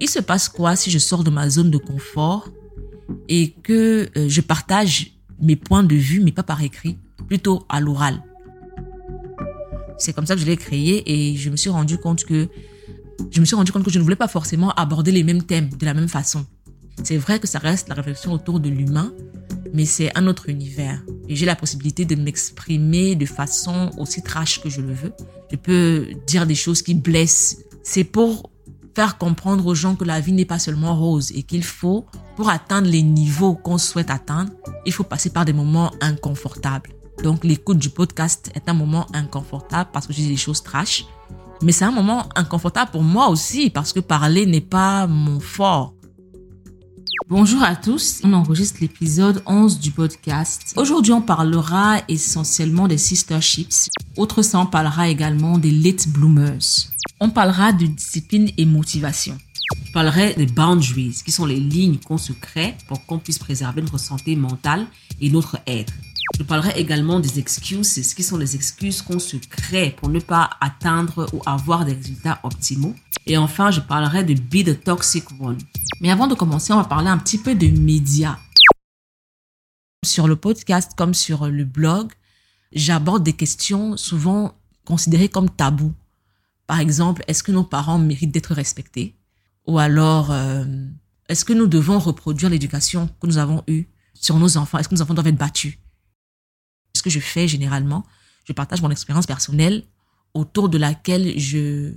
il 0.00 0.08
se 0.08 0.18
passe 0.18 0.48
quoi 0.48 0.76
si 0.76 0.90
je 0.90 0.98
sors 0.98 1.24
de 1.24 1.30
ma 1.30 1.48
zone 1.48 1.70
de 1.70 1.78
confort 1.78 2.48
et 3.28 3.52
que 3.62 4.10
euh, 4.16 4.28
je 4.28 4.40
partage 4.40 5.13
mes 5.44 5.56
points 5.56 5.82
de 5.82 5.94
vue, 5.94 6.20
mais 6.20 6.32
pas 6.32 6.42
par 6.42 6.62
écrit, 6.62 6.98
plutôt 7.28 7.64
à 7.68 7.80
l'oral. 7.80 8.22
C'est 9.98 10.12
comme 10.12 10.26
ça 10.26 10.34
que 10.34 10.40
je 10.40 10.46
l'ai 10.46 10.56
créé 10.56 11.02
et 11.06 11.36
je 11.36 11.50
me 11.50 11.56
suis 11.56 11.70
rendu 11.70 11.98
compte 11.98 12.24
que 12.24 12.48
je 13.30 13.40
me 13.40 13.44
suis 13.44 13.54
rendu 13.54 13.70
compte 13.70 13.84
que 13.84 13.90
je 13.90 13.98
ne 13.98 14.04
voulais 14.04 14.16
pas 14.16 14.28
forcément 14.28 14.70
aborder 14.72 15.12
les 15.12 15.22
mêmes 15.22 15.42
thèmes 15.42 15.68
de 15.68 15.84
la 15.84 15.94
même 15.94 16.08
façon. 16.08 16.44
C'est 17.02 17.16
vrai 17.16 17.38
que 17.38 17.46
ça 17.46 17.58
reste 17.58 17.88
la 17.88 17.94
réflexion 17.94 18.32
autour 18.32 18.60
de 18.60 18.68
l'humain, 18.68 19.12
mais 19.72 19.84
c'est 19.84 20.16
un 20.16 20.26
autre 20.26 20.48
univers. 20.48 21.02
Et 21.28 21.36
j'ai 21.36 21.46
la 21.46 21.56
possibilité 21.56 22.04
de 22.04 22.14
m'exprimer 22.14 23.14
de 23.14 23.26
façon 23.26 23.90
aussi 23.98 24.22
trash 24.22 24.60
que 24.60 24.68
je 24.68 24.80
le 24.80 24.92
veux. 24.92 25.12
Je 25.50 25.56
peux 25.56 26.06
dire 26.26 26.46
des 26.46 26.54
choses 26.54 26.82
qui 26.82 26.94
blessent. 26.94 27.58
C'est 27.82 28.04
pour 28.04 28.50
faire 28.94 29.18
comprendre 29.18 29.66
aux 29.66 29.74
gens 29.74 29.96
que 29.96 30.04
la 30.04 30.20
vie 30.20 30.32
n'est 30.32 30.44
pas 30.44 30.58
seulement 30.58 30.94
rose 30.94 31.32
et 31.32 31.42
qu'il 31.42 31.64
faut, 31.64 32.06
pour 32.36 32.48
atteindre 32.48 32.88
les 32.88 33.02
niveaux 33.02 33.54
qu'on 33.54 33.78
souhaite 33.78 34.10
atteindre, 34.10 34.50
il 34.86 34.92
faut 34.92 35.04
passer 35.04 35.30
par 35.30 35.44
des 35.44 35.52
moments 35.52 35.90
inconfortables. 36.00 36.90
Donc 37.22 37.44
l'écoute 37.44 37.78
du 37.78 37.90
podcast 37.90 38.50
est 38.54 38.68
un 38.68 38.74
moment 38.74 39.06
inconfortable 39.12 39.90
parce 39.92 40.06
que 40.06 40.12
dis 40.12 40.28
des 40.28 40.36
choses 40.36 40.62
trash. 40.62 41.04
Mais 41.62 41.72
c'est 41.72 41.84
un 41.84 41.90
moment 41.90 42.28
inconfortable 42.34 42.90
pour 42.90 43.02
moi 43.02 43.28
aussi 43.28 43.70
parce 43.70 43.92
que 43.92 44.00
parler 44.00 44.46
n'est 44.46 44.60
pas 44.60 45.06
mon 45.06 45.40
fort. 45.40 45.93
Bonjour 47.30 47.62
à 47.62 47.74
tous, 47.74 48.20
on 48.22 48.34
enregistre 48.34 48.80
l'épisode 48.82 49.42
11 49.46 49.80
du 49.80 49.90
podcast. 49.90 50.74
Aujourd'hui, 50.76 51.14
on 51.14 51.22
parlera 51.22 52.02
essentiellement 52.06 52.86
des 52.86 52.98
sisterships. 52.98 53.88
Autre 54.18 54.42
ça, 54.42 54.58
on 54.58 54.66
parlera 54.66 55.08
également 55.08 55.56
des 55.56 55.70
late 55.70 56.06
bloomers. 56.08 56.90
On 57.20 57.30
parlera 57.30 57.72
de 57.72 57.86
discipline 57.86 58.50
et 58.58 58.66
motivation. 58.66 59.38
Je 59.86 59.92
parlerai 59.92 60.34
des 60.34 60.44
boundaries, 60.44 61.22
qui 61.24 61.32
sont 61.32 61.46
les 61.46 61.60
lignes 61.60 61.96
qu'on 61.96 62.18
se 62.18 62.34
crée 62.34 62.76
pour 62.88 63.06
qu'on 63.06 63.18
puisse 63.18 63.38
préserver 63.38 63.80
notre 63.80 63.98
santé 63.98 64.36
mentale 64.36 64.86
et 65.22 65.30
notre 65.30 65.56
être. 65.66 65.94
Je 66.38 66.42
parlerai 66.42 66.80
également 66.80 67.20
des 67.20 67.38
excuses, 67.38 68.14
qui 68.14 68.22
sont 68.22 68.36
les 68.36 68.56
excuses 68.56 69.02
qu'on 69.02 69.18
se 69.18 69.36
crée 69.36 69.94
pour 69.96 70.08
ne 70.08 70.18
pas 70.18 70.50
atteindre 70.60 71.28
ou 71.32 71.40
avoir 71.46 71.84
des 71.84 71.92
résultats 71.92 72.40
optimaux? 72.42 72.94
Et 73.26 73.36
enfin, 73.36 73.70
je 73.70 73.80
parlerai 73.80 74.24
de 74.24 74.34
Be 74.34 74.64
the 74.64 74.82
Toxic 74.82 75.24
One. 75.40 75.58
Mais 76.00 76.10
avant 76.10 76.26
de 76.26 76.34
commencer, 76.34 76.72
on 76.72 76.76
va 76.76 76.84
parler 76.84 77.08
un 77.08 77.18
petit 77.18 77.38
peu 77.38 77.54
de 77.54 77.68
médias. 77.68 78.38
Sur 80.04 80.26
le 80.26 80.36
podcast 80.36 80.92
comme 80.96 81.14
sur 81.14 81.46
le 81.46 81.64
blog, 81.64 82.12
j'aborde 82.72 83.22
des 83.22 83.32
questions 83.32 83.96
souvent 83.96 84.54
considérées 84.84 85.28
comme 85.28 85.48
tabous. 85.48 85.94
Par 86.66 86.80
exemple, 86.80 87.22
est-ce 87.28 87.42
que 87.42 87.52
nos 87.52 87.64
parents 87.64 87.98
méritent 87.98 88.32
d'être 88.32 88.54
respectés? 88.54 89.16
Ou 89.66 89.78
alors, 89.78 90.30
euh, 90.30 90.64
est-ce 91.28 91.44
que 91.44 91.52
nous 91.52 91.66
devons 91.66 91.98
reproduire 91.98 92.50
l'éducation 92.50 93.08
que 93.20 93.26
nous 93.26 93.38
avons 93.38 93.62
eue 93.66 93.86
sur 94.14 94.38
nos 94.38 94.56
enfants? 94.56 94.78
Est-ce 94.78 94.88
que 94.88 94.94
nos 94.94 95.02
enfants 95.02 95.14
doivent 95.14 95.28
être 95.28 95.38
battus? 95.38 95.74
Ce 95.74 95.83
que 97.04 97.10
je 97.10 97.20
fais 97.20 97.46
généralement, 97.46 98.04
je 98.44 98.52
partage 98.52 98.82
mon 98.82 98.90
expérience 98.90 99.26
personnelle 99.26 99.84
autour 100.32 100.68
de 100.68 100.78
laquelle 100.78 101.38
je 101.38 101.92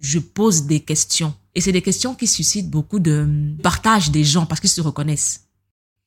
je 0.00 0.18
pose 0.18 0.66
des 0.66 0.80
questions. 0.80 1.34
Et 1.54 1.60
c'est 1.60 1.72
des 1.72 1.82
questions 1.82 2.14
qui 2.14 2.26
suscitent 2.26 2.70
beaucoup 2.70 2.98
de 2.98 3.54
partage 3.62 4.10
des 4.10 4.24
gens 4.24 4.46
parce 4.46 4.60
qu'ils 4.60 4.70
se 4.70 4.80
reconnaissent. 4.80 5.48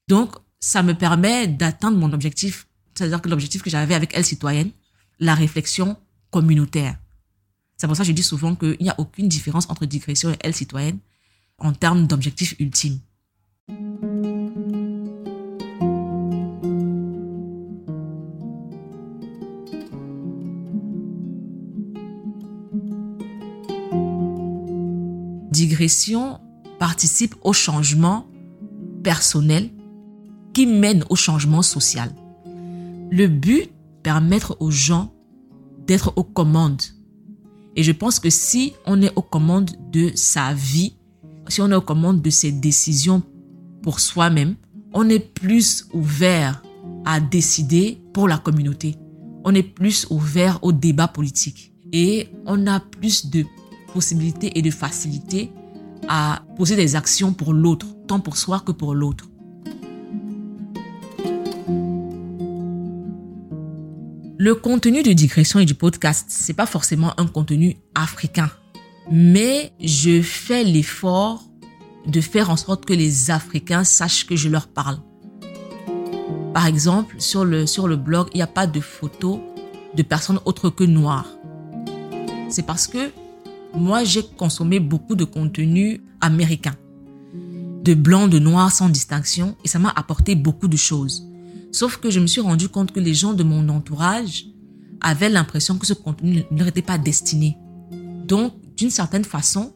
Donc, 0.07 0.35
ça 0.59 0.83
me 0.83 0.93
permet 0.93 1.47
d'atteindre 1.47 1.97
mon 1.97 2.13
objectif, 2.13 2.67
c'est-à-dire 2.93 3.21
que 3.21 3.29
l'objectif 3.29 3.61
que 3.63 3.69
j'avais 3.69 3.95
avec 3.95 4.11
Elle 4.13 4.25
Citoyenne, 4.25 4.71
la 5.19 5.33
réflexion 5.33 5.97
communautaire. 6.29 6.97
C'est 7.77 7.87
pour 7.87 7.95
ça 7.95 8.03
que 8.03 8.09
je 8.09 8.13
dis 8.13 8.23
souvent 8.23 8.55
qu'il 8.55 8.77
n'y 8.81 8.89
a 8.89 8.99
aucune 8.99 9.27
différence 9.27 9.69
entre 9.69 9.85
digression 9.85 10.31
et 10.31 10.37
Elle 10.41 10.53
Citoyenne 10.53 10.99
en 11.57 11.73
termes 11.73 12.07
d'objectif 12.07 12.55
ultime. 12.59 12.99
Digression 25.59 26.39
participe 26.79 27.35
au 27.43 27.51
changement 27.51 28.27
personnel 29.03 29.69
qui 30.53 30.65
mène 30.65 31.03
au 31.09 31.15
changement 31.15 31.61
social. 31.61 32.09
Le 33.11 33.27
but, 33.27 33.69
permettre 34.01 34.55
aux 34.61 34.71
gens 34.71 35.13
d'être 35.85 36.13
aux 36.15 36.23
commandes. 36.23 36.81
Et 37.75 37.83
je 37.83 37.91
pense 37.91 38.19
que 38.19 38.29
si 38.29 38.73
on 38.85 39.01
est 39.01 39.11
aux 39.17 39.21
commandes 39.21 39.71
de 39.91 40.11
sa 40.15 40.53
vie, 40.53 40.95
si 41.49 41.61
on 41.61 41.69
est 41.71 41.75
aux 41.75 41.81
commandes 41.81 42.21
de 42.21 42.29
ses 42.29 42.53
décisions 42.53 43.21
pour 43.81 43.99
soi-même, 43.99 44.55
on 44.93 45.09
est 45.09 45.19
plus 45.19 45.87
ouvert 45.93 46.63
à 47.05 47.19
décider 47.19 48.01
pour 48.13 48.29
la 48.29 48.37
communauté. 48.37 48.95
On 49.43 49.53
est 49.53 49.63
plus 49.63 50.07
ouvert 50.09 50.59
au 50.61 50.71
débat 50.71 51.09
politique. 51.09 51.73
Et 51.91 52.29
on 52.45 52.65
a 52.67 52.79
plus 52.79 53.29
de 53.29 53.45
possibilités 53.89 54.57
et 54.57 54.61
de 54.61 54.71
facilité 54.71 55.51
à 56.07 56.41
poser 56.55 56.75
des 56.75 56.95
actions 56.95 57.33
pour 57.33 57.53
l'autre, 57.53 57.87
tant 58.07 58.19
pour 58.19 58.37
soi 58.37 58.61
que 58.65 58.71
pour 58.71 58.95
l'autre. 58.95 59.25
Le 64.37 64.55
contenu 64.55 65.03
de 65.03 65.11
digression 65.11 65.59
et 65.59 65.65
du 65.65 65.75
podcast, 65.75 66.27
c'est 66.29 66.53
pas 66.53 66.65
forcément 66.65 67.13
un 67.19 67.27
contenu 67.27 67.77
africain, 67.93 68.49
mais 69.11 69.73
je 69.81 70.21
fais 70.21 70.63
l'effort 70.63 71.43
de 72.07 72.21
faire 72.21 72.49
en 72.49 72.55
sorte 72.55 72.85
que 72.85 72.93
les 72.93 73.31
Africains 73.31 73.83
sachent 73.83 74.25
que 74.25 74.35
je 74.35 74.47
leur 74.47 74.67
parle. 74.67 74.99
Par 76.53 76.65
exemple, 76.65 77.15
sur 77.19 77.45
le, 77.45 77.65
sur 77.65 77.87
le 77.87 77.97
blog, 77.97 78.29
il 78.33 78.37
n'y 78.37 78.41
a 78.41 78.47
pas 78.47 78.65
de 78.65 78.79
photos 78.79 79.39
de 79.95 80.03
personnes 80.03 80.39
autres 80.45 80.69
que 80.69 80.83
noires. 80.83 81.27
C'est 82.49 82.65
parce 82.65 82.87
que 82.87 83.11
moi, 83.73 84.03
j'ai 84.03 84.23
consommé 84.23 84.79
beaucoup 84.79 85.15
de 85.15 85.23
contenu 85.23 86.01
américain, 86.21 86.75
de 87.83 87.93
blanc, 87.93 88.27
de 88.27 88.39
noir, 88.39 88.71
sans 88.71 88.89
distinction, 88.89 89.55
et 89.63 89.67
ça 89.67 89.79
m'a 89.79 89.93
apporté 89.95 90.35
beaucoup 90.35 90.67
de 90.67 90.77
choses. 90.77 91.27
Sauf 91.71 91.97
que 91.97 92.09
je 92.09 92.19
me 92.19 92.27
suis 92.27 92.41
rendu 92.41 92.67
compte 92.67 92.91
que 92.91 92.99
les 92.99 93.13
gens 93.13 93.33
de 93.33 93.43
mon 93.43 93.69
entourage 93.69 94.45
avaient 95.01 95.29
l'impression 95.29 95.77
que 95.77 95.85
ce 95.85 95.93
contenu 95.93 96.43
ne 96.51 96.57
leur 96.57 96.67
était 96.67 96.81
pas 96.81 96.97
destiné. 96.97 97.57
Donc, 98.25 98.53
d'une 98.75 98.89
certaine 98.89 99.23
façon, 99.23 99.73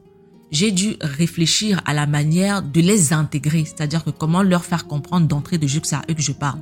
j'ai 0.51 0.71
dû 0.71 0.95
réfléchir 1.01 1.81
à 1.85 1.93
la 1.93 2.05
manière 2.05 2.61
de 2.61 2.81
les 2.81 3.13
intégrer, 3.13 3.65
c'est-à-dire 3.65 4.03
que 4.03 4.11
comment 4.11 4.43
leur 4.43 4.65
faire 4.65 4.87
comprendre 4.87 5.27
d'entrée 5.27 5.57
de 5.57 5.67
jeu 5.67 5.79
que 5.79 5.87
c'est 5.87 5.95
à 5.95 6.03
eux 6.09 6.13
que 6.13 6.21
je 6.21 6.31
parle. 6.31 6.59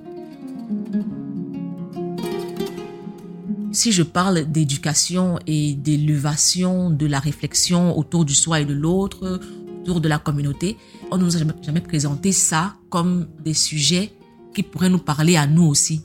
Si 3.74 3.94
je 3.94 4.04
parle 4.04 4.52
d'éducation 4.52 5.40
et 5.48 5.76
d'élévation 5.76 6.90
de 6.90 7.06
la 7.06 7.20
réflexion 7.20 7.98
autour 7.98 8.26
du 8.26 8.34
soi 8.34 8.60
et 8.60 8.66
de 8.66 8.74
l'autre, 8.74 9.40
autour 9.82 10.02
de 10.02 10.10
la 10.10 10.20
communauté, 10.20 10.78
on 11.10 11.18
ne 11.18 11.24
nous 11.24 11.38
a 11.38 11.40
jamais 11.62 11.80
présenté 11.80 12.34
ça 12.34 12.76
comme 12.90 13.28
des 13.42 13.54
sujets 13.54 14.12
qui 14.54 14.64
pourraient 14.64 14.90
nous 14.90 15.00
parler 15.00 15.38
à 15.38 15.48
nous 15.48 15.64
aussi. 15.64 16.02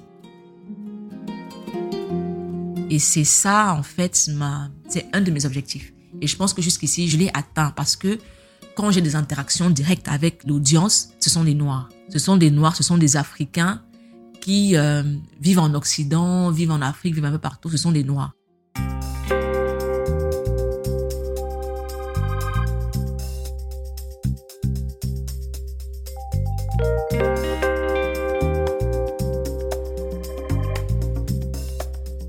Et 2.88 3.00
c'est 3.00 3.24
ça, 3.24 3.74
en 3.76 3.82
fait, 3.82 4.14
c'est 4.88 5.06
un 5.12 5.20
de 5.20 5.30
mes 5.32 5.44
objectifs. 5.44 5.92
Et 6.20 6.28
je 6.28 6.36
pense 6.36 6.54
que 6.54 6.62
jusqu'ici, 6.62 7.08
je 7.08 7.16
l'ai 7.16 7.30
atteint 7.34 7.72
parce 7.74 7.96
que 7.96 8.18
quand 8.76 8.92
j'ai 8.92 9.00
des 9.00 9.16
interactions 9.16 9.70
directes 9.70 10.06
avec 10.06 10.44
l'audience, 10.44 11.08
ce 11.18 11.30
sont 11.30 11.42
des 11.42 11.54
Noirs. 11.54 11.88
Ce 12.10 12.20
sont 12.20 12.36
des 12.36 12.52
Noirs, 12.52 12.76
ce 12.76 12.84
sont 12.84 12.96
des 12.96 13.16
Africains 13.16 13.82
qui 14.46 14.76
euh, 14.76 15.02
vivent 15.40 15.58
en 15.58 15.74
Occident, 15.74 16.52
vivent 16.52 16.70
en 16.70 16.80
Afrique, 16.80 17.16
vivent 17.16 17.24
un 17.24 17.32
peu 17.32 17.38
partout. 17.38 17.68
Ce 17.68 17.76
sont 17.76 17.90
des 17.90 18.04
Noirs. 18.04 18.30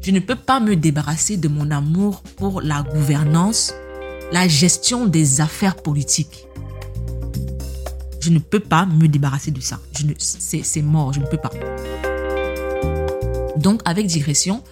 Je 0.02 0.10
ne 0.10 0.20
peux 0.20 0.36
pas 0.36 0.60
me 0.60 0.76
débarrasser 0.76 1.38
de 1.38 1.48
mon 1.48 1.70
amour 1.70 2.24
pour 2.38 2.62
la 2.62 2.82
gouvernance, 2.82 3.76
la 4.32 4.48
gestion 4.48 5.06
des 5.06 5.40
affaires 5.40 5.76
politiques. 5.76 6.48
Je 8.22 8.32
ne 8.32 8.40
peux 8.40 8.60
pas 8.60 8.88
me 8.88 9.08
débarrasser 9.08 9.52
de 9.52 9.62
ça. 9.62 9.80
C'est 10.18 10.82
mort, 10.82 11.14
je 11.14 11.20
ne 11.20 11.28
peux 11.28 11.38
pas. 11.38 11.52
Donc, 13.58 13.82
avec 13.86 14.08
digression, 14.08 14.64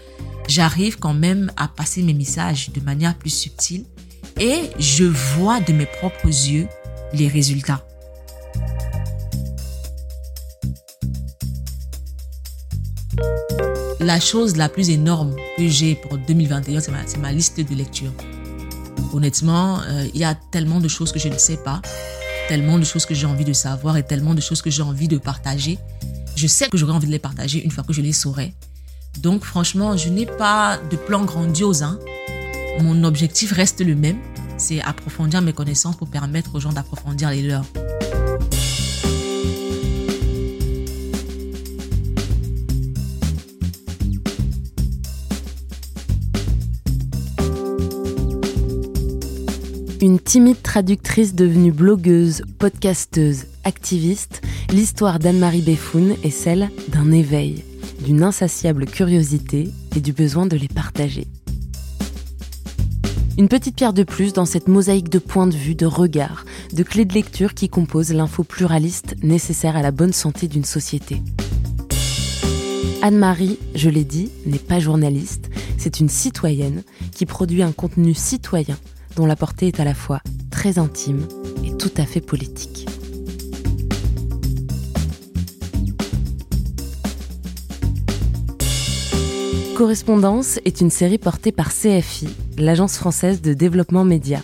j'arrive 0.47 0.97
quand 0.99 1.13
même 1.13 1.51
à 1.57 1.67
passer 1.67 2.01
mes 2.03 2.13
messages 2.13 2.69
de 2.71 2.81
manière 2.81 3.15
plus 3.17 3.29
subtile 3.29 3.85
et 4.39 4.69
je 4.79 5.05
vois 5.05 5.59
de 5.59 5.73
mes 5.73 5.85
propres 5.85 6.27
yeux 6.27 6.67
les 7.13 7.27
résultats. 7.27 7.85
la 14.05 14.19
chose 14.19 14.55
la 14.55 14.69
plus 14.69 14.91
énorme 14.91 15.35
que 15.57 15.67
j'ai 15.67 15.95
pour 15.95 16.17
2021, 16.17 16.79
c'est 16.79 17.17
ma, 17.17 17.31
liste 17.31 17.59
de 17.59 17.75
lecture. 17.75 18.11
Honnêtement, 19.13 19.81
euh, 19.81 20.07
il 20.13 20.19
y 20.19 20.23
a 20.23 20.35
tellement 20.35 20.79
de 20.79 20.87
choses 20.87 21.11
que 21.11 21.17
je 21.17 21.27
ne 21.27 21.37
sais 21.37 21.57
pas, 21.57 21.81
tellement 22.47 22.77
de 22.77 22.83
choses 22.83 23.05
que 23.07 23.15
j'ai 23.15 23.25
envie 23.25 23.45
de 23.45 23.53
savoir 23.53 23.97
et 23.97 24.03
tellement 24.03 24.35
de 24.35 24.41
choses 24.41 24.61
que 24.61 24.69
j'ai 24.69 24.83
envie 24.83 25.07
de 25.07 25.17
partager. 25.17 25.79
Je 26.35 26.45
sais 26.45 26.67
que 26.69 26.77
j'aurai 26.77 26.93
envie 26.93 27.07
de 27.07 27.11
les 27.11 27.19
partager 27.19 27.63
une 27.63 27.71
fois 27.71 27.83
que 27.83 27.93
je 27.93 28.01
les 28.01 28.13
saurai. 28.13 28.53
Donc 29.21 29.43
franchement, 29.43 29.97
je 29.97 30.09
n'ai 30.09 30.25
pas 30.25 30.77
de 30.91 30.95
plan 30.95 31.23
grandiose. 31.23 31.83
Hein. 31.83 31.99
Mon 32.81 33.03
objectif 33.03 33.51
reste 33.51 33.81
le 33.81 33.95
même, 33.95 34.17
c'est 34.57 34.81
approfondir 34.81 35.41
mes 35.41 35.53
connaissances 35.53 35.95
pour 35.95 36.09
permettre 36.09 36.55
aux 36.55 36.59
gens 36.59 36.73
d'approfondir 36.73 37.31
les 37.31 37.41
leurs. 37.41 37.65
Une 50.01 50.19
timide 50.19 50.61
traductrice 50.61 51.33
devenue 51.33 51.71
blogueuse, 51.71 52.43
podcasteuse, 52.59 53.45
activiste, 53.63 54.43
l'histoire 54.69 55.17
d'Anne-Marie 55.17 55.63
Beffoun 55.63 56.15
est 56.23 56.29
celle 56.29 56.69
d'un 56.89 57.11
éveil, 57.11 57.63
d'une 58.05 58.21
insatiable 58.21 58.85
curiosité 58.85 59.71
et 59.95 59.99
du 59.99 60.13
besoin 60.13 60.45
de 60.45 60.55
les 60.55 60.67
partager. 60.67 61.27
Une 63.37 63.49
petite 63.49 63.75
pierre 63.75 63.93
de 63.93 64.03
plus 64.03 64.31
dans 64.31 64.45
cette 64.45 64.67
mosaïque 64.67 65.09
de 65.09 65.19
points 65.19 65.47
de 65.47 65.55
vue, 65.55 65.75
de 65.75 65.87
regards, 65.87 66.45
de 66.71 66.83
clés 66.83 67.03
de 67.03 67.13
lecture 67.13 67.55
qui 67.55 67.67
composent 67.67 68.13
l'info 68.13 68.43
pluraliste 68.43 69.15
nécessaire 69.23 69.75
à 69.75 69.81
la 69.81 69.91
bonne 69.91 70.13
santé 70.13 70.47
d'une 70.47 70.63
société. 70.63 71.21
Anne-Marie, 73.01 73.57
je 73.73 73.89
l'ai 73.89 74.05
dit, 74.05 74.31
n'est 74.45 74.59
pas 74.59 74.79
journaliste, 74.79 75.49
c'est 75.77 75.99
une 75.99 76.09
citoyenne 76.09 76.83
qui 77.11 77.25
produit 77.25 77.63
un 77.63 77.71
contenu 77.71 78.13
citoyen 78.13 78.77
dont 79.15 79.25
la 79.25 79.35
portée 79.35 79.67
est 79.67 79.79
à 79.79 79.83
la 79.83 79.95
fois 79.95 80.21
très 80.51 80.77
intime 80.77 81.27
et 81.65 81.75
tout 81.75 81.91
à 81.97 82.05
fait 82.05 82.21
politique. 82.21 82.87
Correspondance 89.75 90.57
est 90.63 90.79
une 90.79 90.89
série 90.89 91.17
portée 91.17 91.51
par 91.51 91.73
CFI, 91.73 92.29
l'agence 92.57 92.95
française 92.95 93.41
de 93.41 93.53
développement 93.53 94.05
média. 94.05 94.39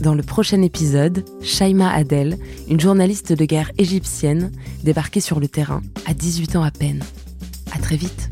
Dans 0.00 0.14
le 0.14 0.22
prochain 0.22 0.62
épisode, 0.62 1.24
Shaima 1.42 1.92
Adel, 1.92 2.38
une 2.68 2.78
journaliste 2.78 3.32
de 3.32 3.44
guerre 3.44 3.72
égyptienne, 3.76 4.52
débarquée 4.84 5.20
sur 5.20 5.40
le 5.40 5.48
terrain 5.48 5.82
à 6.06 6.14
18 6.14 6.54
ans 6.54 6.62
à 6.62 6.70
peine. 6.70 7.02
À 7.72 7.80
très 7.80 7.96
vite. 7.96 8.31